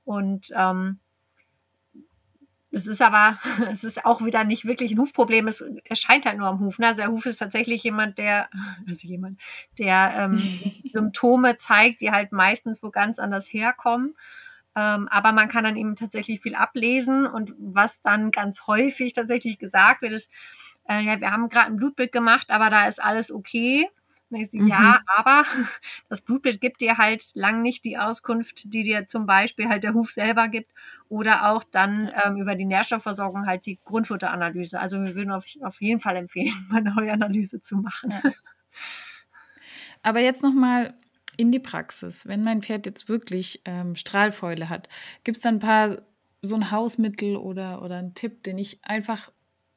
Und 0.04 0.48
ähm, 0.56 0.98
es 2.70 2.86
ist 2.86 3.02
aber, 3.02 3.38
es 3.70 3.84
ist 3.84 4.06
auch 4.06 4.24
wieder 4.24 4.44
nicht 4.44 4.64
wirklich 4.64 4.92
ein 4.92 4.98
Hufproblem. 4.98 5.48
Es 5.48 5.62
erscheint 5.84 6.24
halt 6.24 6.38
nur 6.38 6.48
am 6.48 6.60
Huf. 6.60 6.78
Ne? 6.78 6.86
Also 6.86 7.02
der 7.02 7.10
Huf 7.10 7.26
ist 7.26 7.36
tatsächlich 7.36 7.82
jemand, 7.82 8.16
der, 8.16 8.48
also 8.88 9.06
jemand, 9.06 9.38
der 9.78 10.14
ähm, 10.16 10.42
Symptome 10.90 11.58
zeigt, 11.58 12.00
die 12.00 12.12
halt 12.12 12.32
meistens 12.32 12.82
wo 12.82 12.88
ganz 12.88 13.18
anders 13.18 13.52
herkommen. 13.52 14.14
Ähm, 14.74 15.08
aber 15.08 15.32
man 15.32 15.48
kann 15.48 15.64
dann 15.64 15.76
eben 15.76 15.96
tatsächlich 15.96 16.40
viel 16.40 16.54
ablesen 16.54 17.26
und 17.26 17.54
was 17.58 18.00
dann 18.00 18.30
ganz 18.30 18.66
häufig 18.66 19.12
tatsächlich 19.12 19.58
gesagt 19.58 20.02
wird, 20.02 20.12
ist, 20.12 20.30
äh, 20.88 21.02
ja, 21.02 21.20
wir 21.20 21.30
haben 21.30 21.48
gerade 21.48 21.66
ein 21.66 21.76
Blutbild 21.76 22.12
gemacht, 22.12 22.50
aber 22.50 22.70
da 22.70 22.88
ist 22.88 23.02
alles 23.02 23.30
okay. 23.30 23.88
Mhm. 24.32 24.66
Ja, 24.66 25.00
aber 25.14 25.44
das 26.08 26.22
Blutbild 26.22 26.60
gibt 26.60 26.80
dir 26.80 26.96
halt 26.96 27.22
lang 27.34 27.60
nicht 27.60 27.84
die 27.84 27.98
Auskunft, 27.98 28.72
die 28.72 28.82
dir 28.82 29.06
zum 29.06 29.26
Beispiel 29.26 29.68
halt 29.68 29.84
der 29.84 29.92
Huf 29.92 30.12
selber 30.12 30.48
gibt 30.48 30.72
oder 31.08 31.50
auch 31.50 31.64
dann 31.64 32.10
ähm, 32.24 32.36
über 32.36 32.54
die 32.54 32.64
Nährstoffversorgung 32.64 33.46
halt 33.46 33.66
die 33.66 33.78
Grundfutteranalyse. 33.84 34.80
Also 34.80 35.02
wir 35.02 35.14
würden 35.14 35.32
auf, 35.32 35.44
auf 35.60 35.82
jeden 35.82 36.00
Fall 36.00 36.16
empfehlen, 36.16 36.54
mal 36.70 36.78
eine 36.78 36.96
Heuanalyse 36.96 37.60
zu 37.60 37.76
machen. 37.76 38.10
Ja. 38.10 38.22
Aber 40.02 40.20
jetzt 40.20 40.42
nochmal 40.42 40.94
in 41.42 41.50
die 41.50 41.58
Praxis, 41.58 42.24
wenn 42.24 42.44
mein 42.44 42.62
Pferd 42.62 42.86
jetzt 42.86 43.08
wirklich 43.08 43.62
ähm, 43.64 43.96
Strahlfäule 43.96 44.68
hat, 44.68 44.88
gibt 45.24 45.38
es 45.38 45.42
dann 45.42 45.56
ein 45.56 45.58
paar 45.58 45.96
so 46.40 46.54
ein 46.54 46.70
Hausmittel 46.70 47.34
oder, 47.34 47.82
oder 47.82 47.96
einen 47.96 48.14
Tipp, 48.14 48.44
den 48.44 48.58
ich 48.58 48.78
einfach 48.84 49.32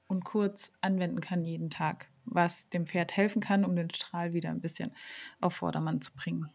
und 0.06 0.26
kurz 0.26 0.74
anwenden 0.82 1.22
kann 1.22 1.44
jeden 1.44 1.72
Tag, 1.72 2.06
was 2.24 2.70
dem 2.70 2.86
Pferd 2.86 3.18
helfen 3.18 3.42
kann, 3.42 3.66
um 3.66 3.76
den 3.76 3.90
Strahl 3.90 4.34
wieder 4.34 4.52
ein 4.52 4.62
bisschen 4.62 4.92
auf 5.42 5.56
Vordermann 5.56 6.02
zu 6.02 6.14
bringen? 6.14 6.52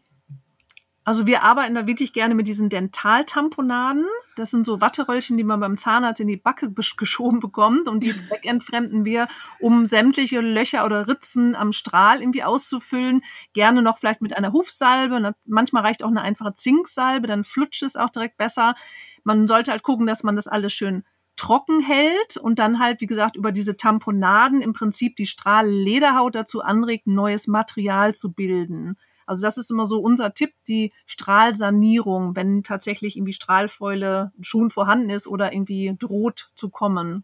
Also 1.03 1.27
wir 1.27 1.43
arbeiten 1.43 1.75
da 1.75 1.87
wirklich 1.87 2.13
gerne 2.13 2.33
mit 2.33 2.47
diesen 2.47 2.69
Dentaltamponaden. 2.69 4.05
Das 4.35 4.51
sind 4.51 4.65
so 4.65 4.79
Watteröllchen, 4.79 5.37
die 5.37 5.43
man 5.43 5.59
beim 5.59 5.77
Zahnarzt 5.77 6.21
in 6.21 6.27
die 6.27 6.37
Backe 6.37 6.71
geschoben 6.71 7.39
bekommt 7.39 7.87
und 7.87 8.01
die 8.01 8.15
zweckentfremden 8.15 9.05
wir, 9.05 9.27
um 9.59 9.87
sämtliche 9.87 10.39
Löcher 10.39 10.85
oder 10.85 11.07
Ritzen 11.07 11.55
am 11.55 11.73
Strahl 11.73 12.21
irgendwie 12.21 12.43
auszufüllen. 12.43 13.23
Gerne 13.53 13.81
noch 13.81 13.97
vielleicht 13.97 14.21
mit 14.21 14.35
einer 14.35 14.53
Hufsalbe. 14.53 15.35
Manchmal 15.45 15.83
reicht 15.83 16.03
auch 16.03 16.09
eine 16.09 16.21
einfache 16.21 16.53
Zinksalbe, 16.53 17.27
dann 17.27 17.43
flutscht 17.43 17.83
es 17.83 17.95
auch 17.95 18.09
direkt 18.09 18.37
besser. 18.37 18.75
Man 19.23 19.47
sollte 19.47 19.71
halt 19.71 19.83
gucken, 19.83 20.07
dass 20.07 20.23
man 20.23 20.35
das 20.35 20.47
alles 20.47 20.73
schön 20.73 21.03
trocken 21.35 21.81
hält 21.81 22.37
und 22.37 22.59
dann 22.59 22.79
halt, 22.79 23.01
wie 23.01 23.07
gesagt, 23.07 23.35
über 23.35 23.51
diese 23.51 23.75
Tamponaden 23.75 24.61
im 24.61 24.73
Prinzip 24.73 25.15
die 25.15 25.25
Strahllederhaut 25.25 26.35
dazu 26.35 26.61
anregt, 26.61 27.07
neues 27.07 27.47
Material 27.47 28.13
zu 28.13 28.31
bilden. 28.31 28.97
Also 29.25 29.41
das 29.41 29.57
ist 29.57 29.71
immer 29.71 29.87
so 29.87 29.99
unser 29.99 30.33
Tipp, 30.33 30.53
die 30.67 30.91
Strahlsanierung, 31.05 32.35
wenn 32.35 32.63
tatsächlich 32.63 33.15
irgendwie 33.15 33.33
Strahlfäule 33.33 34.31
schon 34.41 34.69
vorhanden 34.71 35.09
ist 35.09 35.27
oder 35.27 35.53
irgendwie 35.53 35.95
droht 35.97 36.51
zu 36.55 36.69
kommen. 36.69 37.23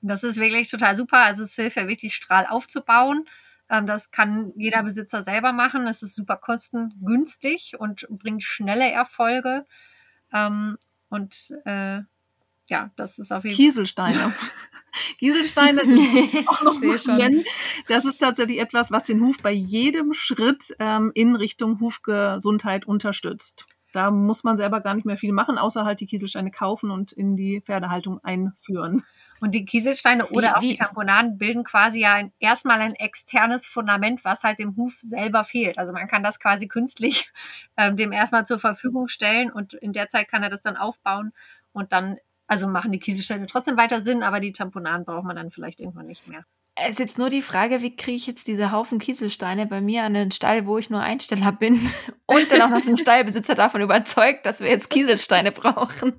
Das 0.00 0.22
ist 0.22 0.36
wirklich 0.36 0.70
total 0.70 0.96
super. 0.96 1.18
Also 1.18 1.44
es 1.44 1.54
hilft 1.54 1.76
ja 1.76 1.88
wirklich, 1.88 2.14
Strahl 2.14 2.46
aufzubauen. 2.46 3.26
Ähm, 3.70 3.86
das 3.86 4.10
kann 4.10 4.52
jeder 4.56 4.82
Besitzer 4.82 5.22
selber 5.22 5.52
machen. 5.52 5.86
Es 5.86 6.02
ist 6.02 6.14
super 6.14 6.36
kostengünstig 6.36 7.76
und 7.78 8.06
bringt 8.10 8.42
schnelle 8.42 8.90
Erfolge. 8.90 9.64
Ähm, 10.32 10.76
und 11.08 11.54
äh, 11.64 12.00
ja, 12.66 12.90
das 12.96 13.18
ist 13.18 13.32
auf 13.32 13.44
jeden 13.44 13.56
Fall. 13.56 13.64
Kieselsteine. 13.64 14.34
Kieselsteine 15.18 15.82
auch 16.46 16.62
noch 16.62 16.80
nennen. 16.80 17.44
Das 17.88 18.04
ist 18.04 18.18
tatsächlich 18.18 18.58
etwas, 18.58 18.90
was 18.90 19.04
den 19.04 19.20
Huf 19.20 19.38
bei 19.42 19.52
jedem 19.52 20.14
Schritt 20.14 20.74
ähm, 20.78 21.12
in 21.14 21.36
Richtung 21.36 21.80
Hufgesundheit 21.80 22.86
unterstützt. 22.86 23.66
Da 23.92 24.10
muss 24.10 24.42
man 24.42 24.56
selber 24.56 24.80
gar 24.80 24.94
nicht 24.94 25.04
mehr 25.04 25.16
viel 25.16 25.32
machen, 25.32 25.56
außer 25.56 25.84
halt 25.84 26.00
die 26.00 26.06
Kieselsteine 26.06 26.50
kaufen 26.50 26.90
und 26.90 27.12
in 27.12 27.36
die 27.36 27.60
Pferdehaltung 27.60 28.18
einführen. 28.24 29.04
Und 29.40 29.52
die 29.52 29.64
Kieselsteine 29.64 30.26
oder 30.28 30.48
wie, 30.48 30.54
auch 30.54 30.62
wie? 30.62 30.68
die 30.68 30.74
Tamponaden 30.74 31.38
bilden 31.38 31.64
quasi 31.64 32.00
ja 32.00 32.14
ein, 32.14 32.32
erstmal 32.38 32.80
ein 32.80 32.94
externes 32.94 33.66
Fundament, 33.66 34.24
was 34.24 34.42
halt 34.42 34.58
dem 34.58 34.74
Huf 34.76 34.98
selber 35.00 35.44
fehlt. 35.44 35.78
Also 35.78 35.92
man 35.92 36.08
kann 36.08 36.22
das 36.22 36.40
quasi 36.40 36.66
künstlich 36.66 37.30
ähm, 37.76 37.96
dem 37.96 38.10
erstmal 38.10 38.46
zur 38.46 38.58
Verfügung 38.58 39.06
stellen 39.08 39.52
und 39.52 39.74
in 39.74 39.92
der 39.92 40.08
Zeit 40.08 40.28
kann 40.28 40.42
er 40.42 40.50
das 40.50 40.62
dann 40.62 40.76
aufbauen 40.76 41.32
und 41.72 41.92
dann, 41.92 42.16
also 42.46 42.68
machen 42.68 42.92
die 42.92 42.98
Kieselsteine 42.98 43.46
trotzdem 43.46 43.76
weiter 43.76 44.00
Sinn, 44.00 44.22
aber 44.22 44.40
die 44.40 44.52
Tamponaden 44.52 45.04
braucht 45.04 45.24
man 45.24 45.36
dann 45.36 45.50
vielleicht 45.50 45.80
irgendwann 45.80 46.06
nicht 46.06 46.26
mehr. 46.26 46.44
Es 46.76 46.90
ist 46.90 46.98
jetzt 46.98 47.18
nur 47.18 47.30
die 47.30 47.42
Frage, 47.42 47.82
wie 47.82 47.94
kriege 47.94 48.16
ich 48.16 48.26
jetzt 48.26 48.48
diese 48.48 48.72
Haufen 48.72 48.98
Kieselsteine 48.98 49.66
bei 49.66 49.80
mir 49.80 50.02
an 50.02 50.14
den 50.14 50.32
Stall, 50.32 50.66
wo 50.66 50.76
ich 50.76 50.90
nur 50.90 51.00
Einsteller 51.00 51.52
bin 51.52 51.74
und 52.26 52.50
dann 52.50 52.62
auch 52.62 52.70
noch 52.70 52.80
den 52.80 52.96
Stallbesitzer 52.96 53.54
davon 53.54 53.80
überzeugt, 53.80 54.44
dass 54.44 54.60
wir 54.60 54.68
jetzt 54.68 54.90
Kieselsteine 54.90 55.52
brauchen. 55.52 56.14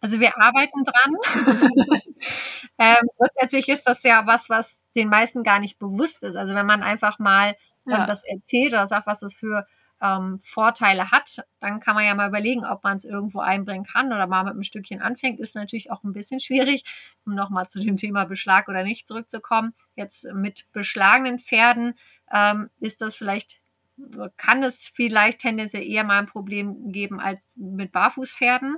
Also 0.00 0.20
wir 0.20 0.38
arbeiten 0.38 0.84
dran. 0.84 1.60
ähm, 2.78 3.08
grundsätzlich 3.16 3.68
ist 3.68 3.88
das 3.88 4.04
ja 4.04 4.24
was, 4.24 4.48
was 4.48 4.84
den 4.94 5.08
meisten 5.08 5.42
gar 5.42 5.58
nicht 5.58 5.80
bewusst 5.80 6.22
ist. 6.22 6.36
Also 6.36 6.54
wenn 6.54 6.66
man 6.66 6.84
einfach 6.84 7.18
mal 7.18 7.56
ja. 7.86 8.06
das 8.06 8.22
erzählt 8.24 8.72
oder 8.72 8.86
sagt, 8.86 9.08
was 9.08 9.18
das 9.18 9.34
für 9.34 9.66
ähm, 10.00 10.38
Vorteile 10.42 11.10
hat, 11.10 11.46
dann 11.60 11.80
kann 11.80 11.94
man 11.94 12.04
ja 12.04 12.14
mal 12.14 12.28
überlegen, 12.28 12.64
ob 12.64 12.84
man 12.84 12.96
es 12.96 13.04
irgendwo 13.04 13.40
einbringen 13.40 13.84
kann 13.84 14.12
oder 14.12 14.26
mal 14.26 14.44
mit 14.44 14.52
einem 14.52 14.62
Stückchen 14.62 15.00
anfängt. 15.00 15.40
Ist 15.40 15.54
natürlich 15.54 15.90
auch 15.90 16.04
ein 16.04 16.12
bisschen 16.12 16.40
schwierig, 16.40 16.84
um 17.24 17.34
nochmal 17.34 17.68
zu 17.68 17.80
dem 17.80 17.96
Thema 17.96 18.24
Beschlag 18.24 18.68
oder 18.68 18.84
nicht 18.84 19.08
zurückzukommen. 19.08 19.74
Jetzt 19.94 20.24
mit 20.34 20.66
beschlagenen 20.72 21.38
Pferden 21.38 21.94
ähm, 22.32 22.70
ist 22.80 23.00
das 23.00 23.16
vielleicht, 23.16 23.60
kann 24.36 24.62
es 24.62 24.90
vielleicht 24.94 25.40
tendenziell 25.40 25.82
eher 25.82 26.04
mal 26.04 26.18
ein 26.18 26.26
Problem 26.26 26.92
geben 26.92 27.20
als 27.20 27.40
mit 27.56 27.92
Barfußpferden. 27.92 28.76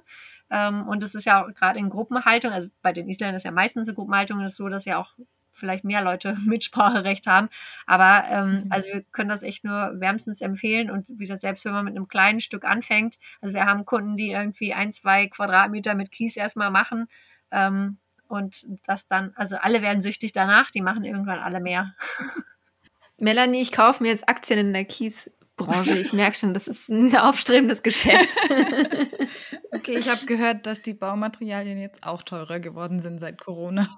Ähm, 0.51 0.87
und 0.87 1.03
es 1.03 1.15
ist 1.15 1.25
ja 1.25 1.45
auch 1.45 1.53
gerade 1.53 1.79
in 1.79 1.91
Gruppenhaltung, 1.91 2.53
also 2.53 2.69
bei 2.81 2.93
den 2.93 3.09
Isländern 3.09 3.37
ist 3.37 3.45
ja 3.45 3.51
meistens 3.51 3.89
eine 3.89 3.95
Gruppenhaltung, 3.95 4.41
ist 4.41 4.57
so, 4.57 4.69
dass 4.69 4.85
ja 4.85 4.99
auch 4.99 5.13
vielleicht 5.59 5.85
mehr 5.85 6.03
Leute 6.03 6.37
Mitspracherecht 6.47 7.27
haben. 7.27 7.49
Aber 7.87 8.25
ähm, 8.31 8.51
mhm. 8.51 8.67
also 8.71 8.89
wir 8.89 9.03
können 9.13 9.29
das 9.29 9.43
echt 9.43 9.65
nur 9.65 10.01
wärmstens 10.01 10.41
empfehlen. 10.41 10.91
Und 10.91 11.09
wie 11.09 11.17
gesagt, 11.17 11.43
selbst 11.43 11.65
wenn 11.65 11.73
man 11.73 11.85
mit 11.85 11.97
einem 11.97 12.09
kleinen 12.09 12.41
Stück 12.41 12.65
anfängt, 12.65 13.19
also 13.41 13.55
wir 13.55 13.67
haben 13.67 13.85
Kunden, 13.85 14.17
die 14.17 14.31
irgendwie 14.31 14.75
ein, 14.75 14.93
zwei 14.93 15.27
Quadratmeter 15.29 15.95
mit 15.95 16.11
Kies 16.11 16.37
erstmal 16.37 16.71
machen. 16.71 17.09
Ähm, 17.51 17.99
und 18.29 18.67
das 18.87 19.09
dann, 19.09 19.33
also 19.37 19.57
alle 19.57 19.83
werden 19.83 20.03
süchtig 20.03 20.33
danach, 20.33 20.71
die 20.71 20.83
machen 20.83 21.05
irgendwann 21.05 21.39
alle 21.39 21.61
mehr. 21.61 21.95
Melanie, 23.17 23.61
ich 23.61 23.73
kaufe 23.73 24.03
mir 24.03 24.11
jetzt 24.11 24.29
Aktien 24.29 24.61
in 24.61 24.73
der 24.73 24.85
Kiesbranche. 24.85 25.99
Ich 25.99 26.13
merke 26.13 26.37
schon, 26.37 26.55
das 26.55 26.69
ist 26.69 26.89
ein 26.89 27.15
aufstrebendes 27.17 27.83
Geschäft. 27.83 28.37
okay, 29.73 29.97
ich 29.97 30.09
habe 30.09 30.25
gehört, 30.27 30.67
dass 30.67 30.83
die 30.83 30.95
Baumaterialien 30.95 31.79
jetzt 31.79 32.07
auch 32.07 32.23
teurer 32.23 32.61
geworden 32.61 33.01
sind 33.01 33.19
seit 33.19 33.41
Corona. 33.41 33.89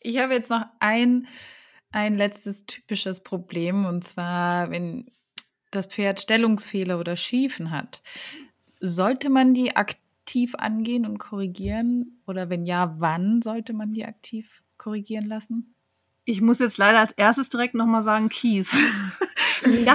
Ich 0.00 0.18
habe 0.18 0.34
jetzt 0.34 0.50
noch 0.50 0.66
ein, 0.78 1.26
ein 1.92 2.16
letztes 2.16 2.66
typisches 2.66 3.22
Problem 3.22 3.84
und 3.84 4.04
zwar, 4.04 4.70
wenn 4.70 5.10
das 5.70 5.86
Pferd 5.86 6.20
Stellungsfehler 6.20 6.98
oder 6.98 7.16
Schiefen 7.16 7.70
hat. 7.70 8.02
Sollte 8.80 9.30
man 9.30 9.54
die 9.54 9.76
aktiv 9.76 10.54
angehen 10.56 11.06
und 11.06 11.18
korrigieren? 11.18 12.20
Oder 12.26 12.50
wenn 12.50 12.64
ja, 12.64 12.94
wann 12.98 13.42
sollte 13.42 13.72
man 13.72 13.92
die 13.92 14.04
aktiv 14.04 14.62
korrigieren 14.78 15.26
lassen? 15.26 15.74
Ich 16.30 16.40
muss 16.40 16.60
jetzt 16.60 16.78
leider 16.78 17.00
als 17.00 17.12
erstes 17.14 17.48
direkt 17.48 17.74
nochmal 17.74 18.04
sagen, 18.04 18.28
Kies. 18.28 18.76
Ja. 19.84 19.94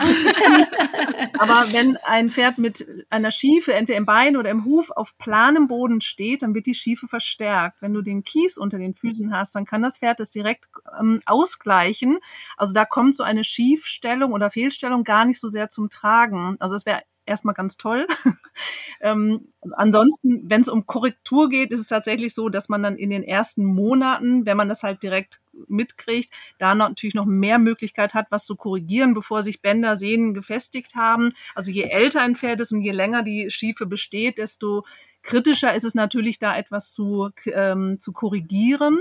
Aber 1.40 1.74
wenn 1.74 1.98
ein 1.98 2.30
Pferd 2.30 2.60
mit 2.60 2.88
einer 3.10 3.32
Schiefe 3.32 3.74
entweder 3.74 3.98
im 3.98 4.06
Bein 4.06 4.38
oder 4.38 4.52
im 4.52 4.64
Huf 4.64 4.92
auf 4.92 5.18
planem 5.18 5.68
Boden 5.68 6.02
steht, 6.02 6.44
dann 6.44 6.54
wird 6.54 6.68
die 6.68 6.76
Schiefe 6.76 7.08
verstärkt. 7.08 7.82
Wenn 7.82 7.92
du 7.92 8.04
den 8.04 8.24
Kies 8.24 8.60
unter 8.60 8.78
den 8.78 8.94
Füßen 8.94 9.34
hast, 9.34 9.56
dann 9.56 9.66
kann 9.66 9.82
das 9.82 9.98
Pferd 9.98 10.20
das 10.20 10.30
direkt 10.30 10.68
ähm, 11.00 11.20
ausgleichen. 11.26 12.20
Also 12.58 12.76
da 12.76 12.86
kommt 12.86 13.16
so 13.16 13.24
eine 13.24 13.44
Schiefstellung 13.44 14.34
oder 14.34 14.52
Fehlstellung 14.52 15.04
gar 15.04 15.26
nicht 15.26 15.40
so 15.40 15.48
sehr 15.48 15.70
zum 15.70 15.90
Tragen. 15.90 16.58
Also 16.60 16.76
es 16.76 16.86
wäre 16.86 17.02
erstmal 17.26 17.54
ganz 17.54 17.78
toll. 17.78 18.08
ähm, 19.02 19.48
also 19.62 19.76
ansonsten, 19.76 20.50
wenn 20.50 20.62
es 20.62 20.70
um 20.70 20.86
Korrektur 20.86 21.50
geht, 21.50 21.72
ist 21.72 21.82
es 21.82 21.88
tatsächlich 21.88 22.34
so, 22.34 22.50
dass 22.50 22.70
man 22.70 22.84
dann 22.84 22.98
in 22.98 23.10
den 23.10 23.24
ersten 23.24 23.66
Monaten, 23.66 24.46
wenn 24.46 24.58
man 24.58 24.70
das 24.70 24.84
halt 24.84 25.04
direkt 25.04 25.42
mitkriegt, 25.68 26.32
da 26.58 26.76
natürlich 26.76 27.16
noch 27.16 27.26
mehr 27.26 27.60
Möglichkeit 27.60 28.14
hat, 28.14 28.28
was 28.30 28.46
zu 28.46 28.56
korrigieren, 28.56 29.14
bevor 29.14 29.44
sich 29.44 29.62
Bänder, 29.62 29.96
Sehnen 29.96 30.34
gefestigt 30.34 30.96
haben. 30.96 31.34
Also 31.54 31.72
je 31.72 31.84
älter 31.84 32.22
ein 32.22 32.36
Pferd 32.36 32.62
ist 32.62 32.72
und 32.72 32.82
je 32.82 32.92
länger 32.92 33.24
die 33.24 33.50
Schiefe 33.50 33.86
besteht, 33.86 34.38
desto 34.38 34.86
kritischer 35.24 35.74
ist 35.74 35.84
es 35.84 35.96
natürlich, 35.96 36.40
da 36.40 36.56
etwas 36.58 36.94
zu, 36.94 37.30
ähm, 37.48 38.00
zu 38.00 38.12
korrigieren. 38.12 39.00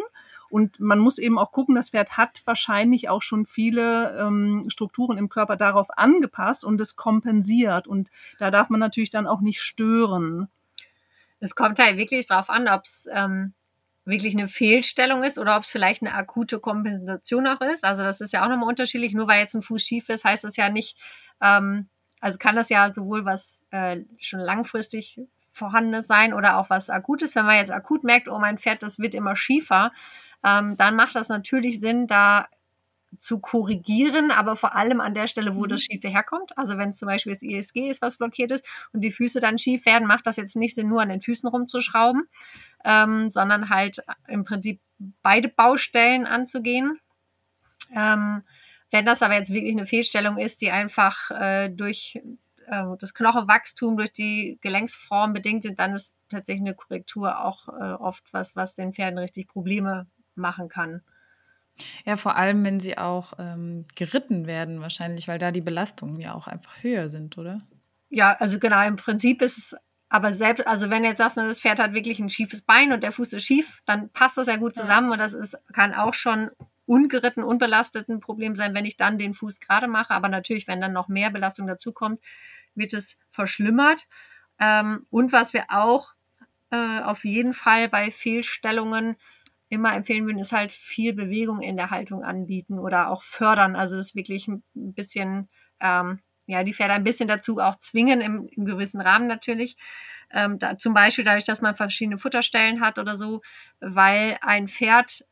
Und 0.54 0.78
man 0.78 1.00
muss 1.00 1.18
eben 1.18 1.37
auch 1.37 1.50
gucken, 1.50 1.75
das 1.75 1.90
Pferd 1.90 2.16
hat 2.16 2.42
wahrscheinlich 2.44 3.08
auch 3.08 3.23
schon 3.23 3.44
viele 3.44 4.16
ähm, 4.16 4.66
Strukturen 4.68 5.18
im 5.18 5.28
Körper 5.28 5.56
darauf 5.56 5.88
angepasst 5.99 6.64
und 6.64 6.80
es 6.80 6.94
kompensiert. 6.94 7.88
Und 7.88 8.08
da 8.38 8.52
darf 8.52 8.70
man 8.70 8.78
natürlich 8.78 9.11
dann 9.11 9.26
auch 9.26 9.40
nicht 9.40 9.61
stören. 9.61 10.46
Es 11.40 11.56
kommt 11.56 11.80
halt 11.80 11.96
wirklich 11.96 12.26
darauf 12.26 12.50
an, 12.50 12.68
ob 12.68 12.84
es 12.84 13.08
ähm, 13.11 13.52
wirklich 14.04 14.37
eine 14.37 14.46
Fehlstellung 14.46 15.25
ist 15.25 15.40
oder 15.40 15.56
ob 15.56 15.64
es 15.64 15.73
vielleicht 15.73 16.02
eine 16.02 16.14
akute 16.14 16.61
Kompensation 16.61 17.49
auch 17.49 17.61
ist. 17.61 17.82
Also 17.82 18.04
das 18.04 18.20
ist 18.20 18.32
ja 18.32 18.44
auch 18.44 18.49
nochmal 18.49 18.68
unterschiedlich. 18.68 19.12
Nur 19.12 19.26
weil 19.26 19.40
jetzt 19.40 19.54
ein 19.54 19.62
Fuß 19.62 19.82
schief 19.82 20.08
ist, 20.08 20.25
heißt 20.25 20.44
das 20.44 20.54
ja 20.54 20.68
nicht, 20.68 20.96
ähm, 21.40 21.88
also 22.20 22.38
kann 22.38 22.54
das 22.54 22.68
ja 22.68 22.92
sowohl 22.94 23.25
was 23.25 23.64
äh, 23.73 24.02
schon 24.20 24.38
langfristig 24.38 25.18
vorhandenes 25.50 26.06
sein 26.06 26.32
oder 26.32 26.58
auch 26.58 26.70
was 26.70 26.90
Akutes. 26.90 27.34
Wenn 27.34 27.46
man 27.46 27.56
jetzt 27.56 27.70
akut 27.73 28.04
merkt, 28.04 28.28
oh 28.28 28.38
mein 28.38 28.58
Pferd, 28.58 28.84
das 28.84 29.00
wird 29.00 29.14
immer 29.14 29.37
schiefer, 29.37 29.92
ähm, 30.45 30.77
dann 30.77 30.97
macht 30.97 31.15
das 31.15 31.29
natürlich 31.29 31.81
Sinn, 31.81 32.07
da 32.07 32.47
zu 33.19 33.39
korrigieren, 33.39 34.31
aber 34.31 34.57
vor 34.57 34.75
allem 34.75 35.01
an 35.01 35.15
der 35.15 35.27
Stelle, 35.27 35.55
wo 35.55 35.65
mhm. 35.65 35.69
das 35.69 35.83
Schiefe 35.83 36.09
herkommt. 36.09 36.57
Also 36.59 36.79
wenn 36.79 36.91
es 36.91 36.99
zum 36.99 37.07
Beispiel 37.07 37.33
das 37.33 37.43
ISG 37.43 37.89
ist, 37.89 38.03
was 38.03 38.17
blockiert 38.17 38.51
ist 38.51 38.65
und 38.93 39.01
die 39.01 39.13
Füße 39.13 39.41
dann 39.41 39.59
schief 39.59 39.87
werden, 39.87 40.07
macht 40.07 40.27
das 40.27 40.37
jetzt 40.37 40.57
nicht 40.57 40.75
Sinn, 40.75 40.89
nur 40.89 41.03
an 41.03 41.09
den 41.09 41.23
Füßen 41.23 41.49
rumzuschrauben, 41.49 42.29
ähm, 42.85 43.31
sondern 43.31 43.71
halt 43.71 43.99
im 44.29 44.45
Prinzip 44.45 44.81
beide 45.23 45.49
Baustellen 45.49 46.27
anzugehen. 46.27 46.99
Ähm, 47.95 48.43
wenn 48.91 49.07
das 49.07 49.23
aber 49.23 49.35
jetzt 49.35 49.53
wirklich 49.53 49.73
eine 49.73 49.87
Fehlstellung 49.87 50.39
ist, 50.39 50.61
die 50.61 50.71
einfach 50.71 51.31
äh, 51.31 51.69
durch 51.69 52.21
äh, 52.67 52.85
das 52.99 53.15
Knochenwachstum, 53.15 53.97
durch 53.97 54.13
die 54.13 54.59
Gelenksform 54.61 55.33
bedingt 55.33 55.65
sind, 55.65 55.79
dann 55.79 55.95
ist 55.95 56.15
tatsächlich 56.29 56.67
eine 56.67 56.75
Korrektur 56.75 57.41
auch 57.45 57.69
äh, 57.69 57.93
oft 57.95 58.25
was, 58.33 58.55
was 58.57 58.75
den 58.75 58.93
Pferden 58.93 59.19
richtig 59.19 59.49
Probleme 59.49 60.07
machen 60.37 60.69
kann. 60.69 61.03
Ja, 62.05 62.17
vor 62.17 62.37
allem, 62.37 62.64
wenn 62.64 62.81
sie 62.81 62.99
auch 62.99 63.33
ähm, 63.38 63.87
geritten 63.97 64.47
werden, 64.47 64.81
wahrscheinlich, 64.81 65.26
weil 65.26 65.38
da 65.38 65.50
die 65.50 65.61
Belastungen 65.61 66.21
ja 66.21 66.35
auch 66.35 66.47
einfach 66.47 66.83
höher 66.83 67.09
sind, 67.09 67.37
oder? 67.37 67.61
Ja, 68.11 68.37
also 68.38 68.59
genau, 68.59 68.87
im 68.87 68.97
Prinzip 68.97 69.43
ist 69.43 69.59
es 69.59 69.76
aber 70.09 70.33
selbst, 70.33 70.67
also 70.69 70.91
wenn 70.91 71.03
jetzt 71.03 71.19
sagst, 71.19 71.37
das 71.37 71.61
Pferd 71.61 71.81
hat 71.81 71.93
wirklich 71.93 72.21
ein 72.21 72.31
schiefes 72.31 72.62
Bein 72.62 72.93
und 72.93 73.03
der 73.03 73.11
Fuß 73.11 73.33
ist 73.33 73.45
schief, 73.45 73.81
dann 73.85 74.11
passt 74.11 74.37
das 74.37 74.47
ja 74.47 74.57
gut 74.57 74.76
zusammen 74.76 75.11
und 75.11 75.19
das 75.19 75.33
ist, 75.33 75.59
kann 75.73 75.93
auch 75.93 76.14
schon 76.14 76.50
ungeritten, 76.87 77.43
unbelastet 77.43 78.09
ein 78.09 78.21
Problem 78.21 78.55
sein, 78.55 78.75
wenn 78.75 78.85
ich 78.85 78.97
dann 78.97 79.19
den 79.19 79.35
Fuß 79.35 79.59
gerade 79.59 79.88
mache. 79.88 80.12
Aber 80.12 80.29
natürlich, 80.29 80.69
wenn 80.69 80.81
dann 80.81 80.93
noch 80.93 81.09
mehr 81.09 81.31
Belastung 81.31 81.67
dazukommt, 81.67 82.21
wird 82.76 82.93
es 82.93 83.17
verschlimmert. 83.31 84.07
Ähm, 84.61 85.07
und 85.11 85.33
was 85.33 85.53
wir 85.53 85.64
auch 85.69 86.12
äh, 86.71 87.00
auf 87.00 87.25
jeden 87.25 87.55
Fall 87.55 87.88
bei 87.88 88.11
Fehlstellungen 88.11 89.17
immer 89.68 89.94
empfehlen 89.94 90.26
würden, 90.26 90.38
ist 90.38 90.52
halt 90.52 90.73
viel 90.73 91.14
Bewegung 91.14 91.61
in 91.62 91.76
der 91.76 91.90
Haltung 91.90 92.23
anbieten 92.23 92.78
oder 92.78 93.11
auch 93.11 93.23
fördern. 93.23 93.76
Also 93.76 93.97
das 93.97 94.14
wirklich 94.14 94.49
ein 94.49 94.62
bisschen, 94.75 95.49
ähm, 95.80 96.21
ja, 96.47 96.62
die 96.64 96.75
Pferde 96.75 96.94
ein 96.94 97.04
bisschen 97.04 97.28
dazu 97.28 97.59
auch 97.59 97.76
zwingen, 97.76 98.21
im, 98.21 98.49
im 98.49 98.64
gewissen 98.66 99.00
Rahmen 99.00 99.26
natürlich. 99.26 99.76
Ähm, 100.33 100.59
da, 100.59 100.78
zum 100.78 100.94
Beispiel 100.94 101.25
dadurch, 101.25 101.44
dass 101.44 101.61
man 101.62 101.75
verschiedene 101.75 102.18
Futterstellen 102.18 102.80
hat 102.80 102.99
oder 102.99 103.16
so, 103.16 103.40
weil 103.80 104.38
ein 104.42 104.68
Pferd 104.68 105.25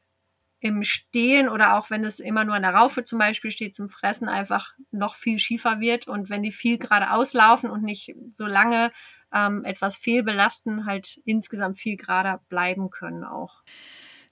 im 0.60 0.84
Stehen 0.84 1.48
oder 1.48 1.76
auch 1.76 1.90
wenn 1.90 2.04
es 2.04 2.20
immer 2.20 2.44
nur 2.44 2.54
an 2.54 2.62
der 2.62 2.74
Raufe 2.74 3.04
zum 3.04 3.18
Beispiel 3.18 3.50
steht 3.50 3.74
zum 3.74 3.88
Fressen, 3.88 4.28
einfach 4.28 4.72
noch 4.92 5.16
viel 5.16 5.40
schiefer 5.40 5.80
wird 5.80 6.06
und 6.06 6.30
wenn 6.30 6.42
die 6.44 6.52
viel 6.52 6.78
geradeaus 6.78 7.32
laufen 7.32 7.68
und 7.68 7.82
nicht 7.82 8.14
so 8.36 8.46
lange 8.46 8.92
ähm, 9.32 9.64
etwas 9.64 9.96
fehlbelasten, 9.96 10.86
halt 10.86 11.20
insgesamt 11.24 11.78
viel 11.78 11.96
gerader 11.96 12.42
bleiben 12.48 12.90
können 12.90 13.24
auch. 13.24 13.62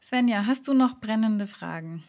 Svenja, 0.03 0.47
hast 0.47 0.67
du 0.67 0.75
noch 0.75 0.99
brennende 0.99 1.47
Fragen? 1.47 2.05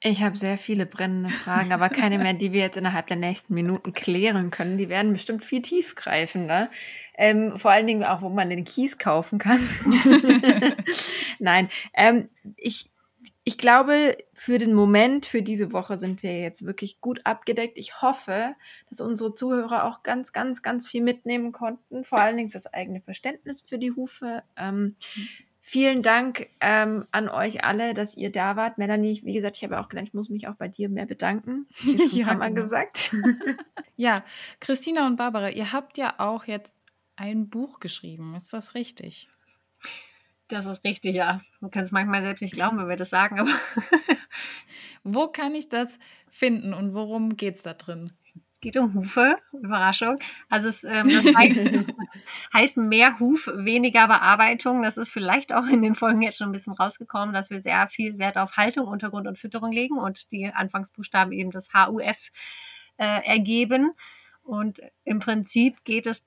Ich 0.00 0.22
habe 0.22 0.36
sehr 0.36 0.58
viele 0.58 0.84
brennende 0.84 1.30
Fragen, 1.30 1.72
aber 1.72 1.88
keine 1.88 2.18
mehr, 2.18 2.34
die 2.34 2.52
wir 2.52 2.60
jetzt 2.60 2.76
innerhalb 2.76 3.06
der 3.06 3.16
nächsten 3.16 3.54
Minuten 3.54 3.94
klären 3.94 4.50
können. 4.50 4.76
Die 4.76 4.88
werden 4.88 5.12
bestimmt 5.12 5.42
viel 5.42 5.62
tiefgreifender. 5.62 6.70
Ähm, 7.16 7.56
vor 7.56 7.70
allen 7.70 7.86
Dingen 7.86 8.04
auch, 8.04 8.20
wo 8.22 8.28
man 8.28 8.50
den 8.50 8.64
Kies 8.64 8.98
kaufen 8.98 9.38
kann. 9.38 9.60
Nein, 11.38 11.68
ähm, 11.94 12.28
ich, 12.56 12.90
ich 13.44 13.58
glaube, 13.58 14.18
für 14.34 14.58
den 14.58 14.74
Moment, 14.74 15.24
für 15.24 15.42
diese 15.42 15.72
Woche 15.72 15.96
sind 15.96 16.22
wir 16.22 16.40
jetzt 16.40 16.66
wirklich 16.66 17.00
gut 17.00 17.20
abgedeckt. 17.24 17.78
Ich 17.78 18.02
hoffe, 18.02 18.54
dass 18.88 19.00
unsere 19.00 19.34
Zuhörer 19.34 19.84
auch 19.84 20.02
ganz, 20.02 20.32
ganz, 20.32 20.62
ganz 20.62 20.88
viel 20.88 21.02
mitnehmen 21.02 21.52
konnten, 21.52 22.04
vor 22.04 22.18
allen 22.18 22.36
Dingen 22.36 22.50
fürs 22.50 22.66
eigene 22.66 23.00
Verständnis 23.00 23.62
für 23.62 23.78
die 23.78 23.92
Hufe. 23.92 24.42
Ähm, 24.56 24.96
vielen 25.62 26.02
Dank 26.02 26.48
ähm, 26.60 27.06
an 27.12 27.28
euch 27.30 27.64
alle, 27.64 27.94
dass 27.94 28.16
ihr 28.16 28.30
da 28.30 28.56
wart. 28.56 28.76
Melanie, 28.76 29.22
wie 29.24 29.32
gesagt, 29.32 29.56
ich 29.56 29.64
habe 29.64 29.80
auch 29.80 29.88
gedacht, 29.88 30.08
ich 30.08 30.12
muss 30.12 30.28
mich 30.28 30.48
auch 30.48 30.56
bei 30.56 30.68
dir 30.68 30.90
mehr 30.90 31.06
bedanken. 31.06 31.66
Ich 31.86 32.12
ja, 32.12 32.34
genau. 32.34 32.52
gesagt. 32.52 33.16
ja, 33.96 34.16
Christina 34.60 35.06
und 35.06 35.16
Barbara, 35.16 35.48
ihr 35.50 35.72
habt 35.72 35.96
ja 35.96 36.14
auch 36.18 36.44
jetzt 36.44 36.76
ein 37.16 37.48
Buch 37.48 37.80
geschrieben. 37.80 38.34
Ist 38.34 38.52
das 38.52 38.74
richtig? 38.74 39.28
Das 40.48 40.66
ist 40.66 40.84
richtig, 40.84 41.14
ja. 41.14 41.40
Man 41.60 41.70
kann 41.70 41.84
es 41.84 41.92
manchmal 41.92 42.22
selbst 42.22 42.42
nicht 42.42 42.54
glauben, 42.54 42.78
wenn 42.78 42.88
wir 42.88 42.96
das 42.96 43.10
sagen, 43.10 43.40
aber. 43.40 43.50
Wo 45.04 45.28
kann 45.28 45.54
ich 45.54 45.68
das 45.68 45.98
finden 46.28 46.74
und 46.74 46.94
worum 46.94 47.36
geht 47.36 47.56
es 47.56 47.62
da 47.62 47.74
drin? 47.74 48.12
Geht 48.62 48.76
um 48.76 48.94
Hufe, 48.94 49.38
Überraschung. 49.52 50.20
Also 50.48 50.68
es 50.68 50.84
ähm, 50.84 51.08
das 51.08 51.34
heißt, 51.34 51.58
heißt 52.54 52.76
mehr 52.76 53.18
Huf, 53.18 53.50
weniger 53.52 54.06
Bearbeitung. 54.06 54.84
Das 54.84 54.96
ist 54.96 55.12
vielleicht 55.12 55.52
auch 55.52 55.66
in 55.66 55.82
den 55.82 55.96
Folgen 55.96 56.22
jetzt 56.22 56.38
schon 56.38 56.48
ein 56.48 56.52
bisschen 56.52 56.72
rausgekommen, 56.72 57.34
dass 57.34 57.50
wir 57.50 57.60
sehr 57.60 57.88
viel 57.88 58.18
Wert 58.18 58.38
auf 58.38 58.56
Haltung, 58.56 58.86
Untergrund 58.86 59.26
und 59.26 59.36
Fütterung 59.36 59.72
legen 59.72 59.98
und 59.98 60.30
die 60.30 60.46
Anfangsbuchstaben 60.46 61.32
eben 61.32 61.50
das 61.50 61.74
HUF 61.74 62.30
äh, 62.98 63.26
ergeben. 63.26 63.90
Und 64.44 64.80
im 65.02 65.18
Prinzip 65.18 65.82
geht 65.82 66.06
es 66.06 66.24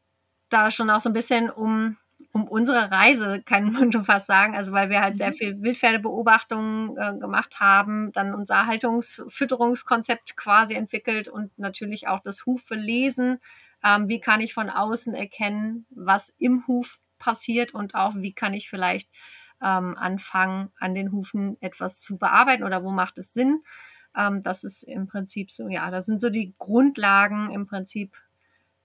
da 0.49 0.71
schon 0.71 0.89
auch 0.89 0.99
so 0.99 1.09
ein 1.09 1.13
bisschen 1.13 1.49
um 1.49 1.95
um 2.35 2.49
unsere 2.49 2.91
Reise, 2.91 3.41
kann 3.45 3.71
man 3.71 3.93
schon 3.93 4.03
fast 4.03 4.27
sagen. 4.27 4.55
Also 4.55 4.73
weil 4.73 4.89
wir 4.89 4.99
halt 4.99 5.17
sehr 5.17 5.31
mhm. 5.31 5.35
viel 5.35 5.61
Wildpferdebeobachtungen 5.61 6.97
äh, 6.97 7.17
gemacht 7.17 7.61
haben, 7.61 8.11
dann 8.11 8.35
unser 8.35 8.67
Haltungsfütterungskonzept 8.67 10.35
quasi 10.35 10.73
entwickelt 10.73 11.29
und 11.29 11.57
natürlich 11.57 12.09
auch 12.09 12.19
das 12.19 12.45
Huflesen. 12.45 13.39
Ähm, 13.83 14.09
wie 14.09 14.19
kann 14.19 14.41
ich 14.41 14.53
von 14.53 14.69
außen 14.69 15.13
erkennen, 15.13 15.85
was 15.91 16.33
im 16.37 16.67
Huf 16.67 16.99
passiert 17.19 17.73
und 17.73 17.95
auch 17.95 18.15
wie 18.15 18.33
kann 18.33 18.53
ich 18.53 18.69
vielleicht 18.69 19.09
ähm, 19.63 19.97
anfangen, 19.97 20.73
an 20.77 20.93
den 20.93 21.13
Hufen 21.13 21.55
etwas 21.61 21.99
zu 21.99 22.17
bearbeiten 22.17 22.65
oder 22.65 22.83
wo 22.83 22.91
macht 22.91 23.17
es 23.17 23.33
Sinn? 23.33 23.63
Ähm, 24.13 24.43
das 24.43 24.65
ist 24.65 24.83
im 24.83 25.07
Prinzip 25.07 25.51
so, 25.51 25.69
ja, 25.69 25.89
da 25.89 26.01
sind 26.01 26.19
so 26.19 26.29
die 26.29 26.53
Grundlagen 26.57 27.51
im 27.51 27.65
Prinzip 27.65 28.17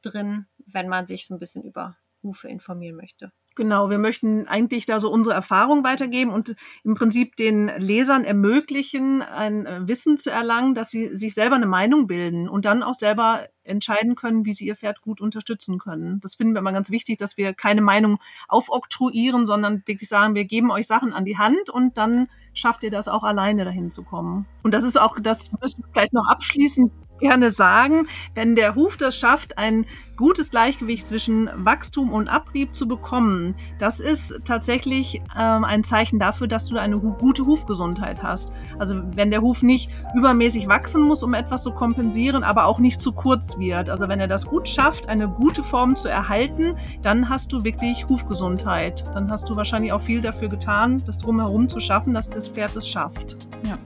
drin, 0.02 0.46
wenn 0.66 0.88
man 0.88 1.08
sich 1.08 1.26
so 1.26 1.34
ein 1.34 1.40
bisschen 1.40 1.64
über 1.64 1.96
Hufe 2.22 2.48
informieren 2.48 2.94
möchte. 2.94 3.32
Genau, 3.56 3.90
wir 3.90 3.98
möchten 3.98 4.46
eigentlich 4.46 4.86
da 4.86 5.00
so 5.00 5.10
unsere 5.10 5.34
Erfahrung 5.34 5.82
weitergeben 5.82 6.30
und 6.30 6.54
im 6.84 6.94
Prinzip 6.94 7.34
den 7.36 7.66
Lesern 7.66 8.24
ermöglichen, 8.24 9.22
ein 9.22 9.66
äh, 9.66 9.88
Wissen 9.88 10.18
zu 10.18 10.30
erlangen, 10.30 10.74
dass 10.74 10.90
sie 10.90 11.14
sich 11.16 11.34
selber 11.34 11.56
eine 11.56 11.66
Meinung 11.66 12.06
bilden 12.06 12.48
und 12.48 12.64
dann 12.64 12.82
auch 12.82 12.94
selber 12.94 13.48
entscheiden 13.64 14.14
können, 14.14 14.44
wie 14.44 14.54
sie 14.54 14.66
ihr 14.66 14.76
Pferd 14.76 15.02
gut 15.02 15.20
unterstützen 15.20 15.78
können. 15.78 16.20
Das 16.20 16.36
finden 16.36 16.54
wir 16.54 16.60
immer 16.60 16.72
ganz 16.72 16.90
wichtig, 16.90 17.18
dass 17.18 17.36
wir 17.36 17.52
keine 17.52 17.82
Meinung 17.82 18.18
aufoktroyieren, 18.48 19.46
sondern 19.46 19.82
wirklich 19.84 20.08
sagen, 20.08 20.34
wir 20.34 20.44
geben 20.44 20.70
euch 20.70 20.86
Sachen 20.86 21.12
an 21.12 21.24
die 21.24 21.36
Hand 21.36 21.70
und 21.70 21.98
dann 21.98 22.28
schafft 22.54 22.82
ihr 22.84 22.90
das 22.90 23.08
auch 23.08 23.24
alleine 23.24 23.64
dahin 23.64 23.88
zu 23.88 24.04
kommen. 24.04 24.46
Und 24.62 24.72
das 24.74 24.84
ist 24.84 24.98
auch, 24.98 25.18
das 25.20 25.50
müssen 25.60 25.82
wir 25.82 25.90
vielleicht 25.92 26.12
noch 26.12 26.28
abschließend 26.28 26.92
gerne 27.20 27.50
sagen, 27.50 28.08
wenn 28.34 28.56
der 28.56 28.74
Huf 28.74 28.96
das 28.96 29.16
schafft, 29.16 29.58
ein 29.58 29.86
gutes 30.20 30.50
Gleichgewicht 30.50 31.06
zwischen 31.06 31.48
Wachstum 31.54 32.12
und 32.12 32.28
Abrieb 32.28 32.74
zu 32.74 32.86
bekommen, 32.86 33.54
das 33.78 34.00
ist 34.00 34.38
tatsächlich 34.44 35.22
ähm, 35.34 35.64
ein 35.64 35.82
Zeichen 35.82 36.18
dafür, 36.18 36.46
dass 36.46 36.66
du 36.66 36.76
eine 36.76 37.00
gute 37.00 37.46
Hufgesundheit 37.46 38.22
hast. 38.22 38.52
Also 38.78 39.00
wenn 39.14 39.30
der 39.30 39.40
Huf 39.40 39.62
nicht 39.62 39.90
übermäßig 40.14 40.68
wachsen 40.68 41.04
muss, 41.04 41.22
um 41.22 41.32
etwas 41.32 41.62
zu 41.62 41.72
kompensieren, 41.72 42.44
aber 42.44 42.66
auch 42.66 42.80
nicht 42.80 43.00
zu 43.00 43.12
kurz 43.12 43.58
wird. 43.58 43.88
Also 43.88 44.08
wenn 44.08 44.20
er 44.20 44.28
das 44.28 44.44
gut 44.44 44.68
schafft, 44.68 45.08
eine 45.08 45.26
gute 45.26 45.64
Form 45.64 45.96
zu 45.96 46.08
erhalten, 46.08 46.76
dann 47.00 47.30
hast 47.30 47.50
du 47.52 47.64
wirklich 47.64 48.06
Hufgesundheit. 48.06 49.02
Dann 49.14 49.30
hast 49.30 49.48
du 49.48 49.56
wahrscheinlich 49.56 49.92
auch 49.92 50.02
viel 50.02 50.20
dafür 50.20 50.48
getan, 50.48 51.02
das 51.06 51.16
drumherum 51.16 51.66
zu 51.66 51.80
schaffen, 51.80 52.12
dass 52.12 52.28
das 52.28 52.46
Pferd 52.46 52.76
es 52.76 52.86
schafft. 52.86 53.36
Ja, 53.66 53.78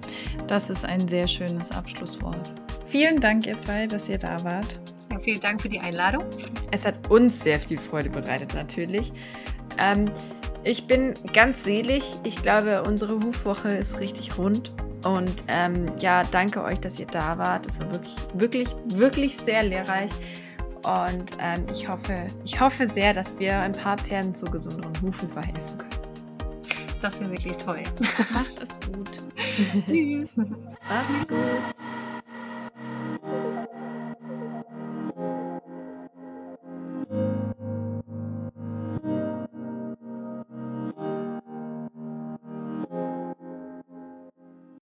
das 0.49 0.69
ist 0.69 0.85
ein 0.85 1.07
sehr 1.07 1.29
schönes 1.29 1.71
Abschlusswort. 1.71 2.53
Vielen 2.95 3.19
Dank, 3.19 3.45
ihr 3.49 3.59
zwei, 3.59 3.89
dass 3.89 4.09
ihr 4.09 4.19
da 4.19 4.45
wart. 4.45 4.79
Ja, 5.11 5.19
vielen 5.19 5.41
Dank 5.41 5.61
für 5.61 5.69
die 5.69 5.81
Einladung. 5.81 6.23
Es 6.71 6.87
hat 6.87 7.11
uns 7.11 7.43
sehr 7.43 7.59
viel 7.59 7.77
Freude 7.77 8.09
bereitet, 8.09 8.55
natürlich. 8.55 9.13
Ähm, 9.79 10.05
ich 10.63 10.87
bin 10.87 11.13
ganz 11.33 11.65
selig. 11.65 12.05
Ich 12.23 12.41
glaube, 12.41 12.85
unsere 12.85 13.17
Hufwoche 13.17 13.71
ist 13.71 13.99
richtig 13.99 14.39
rund. 14.39 14.71
Und 15.05 15.43
ähm, 15.49 15.87
ja, 15.99 16.23
danke 16.23 16.63
euch, 16.63 16.79
dass 16.79 17.01
ihr 17.01 17.09
da 17.09 17.37
wart. 17.37 17.67
Es 17.67 17.81
war 17.81 17.91
wirklich, 17.91 18.15
wirklich, 18.35 18.77
wirklich 18.97 19.37
sehr 19.39 19.65
lehrreich. 19.65 20.13
Und 20.85 21.33
ähm, 21.41 21.67
ich, 21.73 21.89
hoffe, 21.89 22.29
ich 22.45 22.61
hoffe 22.61 22.87
sehr, 22.87 23.13
dass 23.13 23.37
wir 23.41 23.59
ein 23.59 23.73
paar 23.73 23.99
Pferden 23.99 24.37
zu 24.37 24.45
gesunderen 24.47 24.95
Hufen 25.03 25.29
verhelfen 25.29 25.79
können. 25.79 25.91
Das 27.03 27.21
wäre 27.21 27.33
wirklich 27.33 27.57
toll. 27.57 27.83
Macht 28.33 28.63
es 28.63 28.69
gut. 28.87 29.11
Tschüss. 29.87 30.37
Macht's 30.37 31.27
gut. 31.27 31.75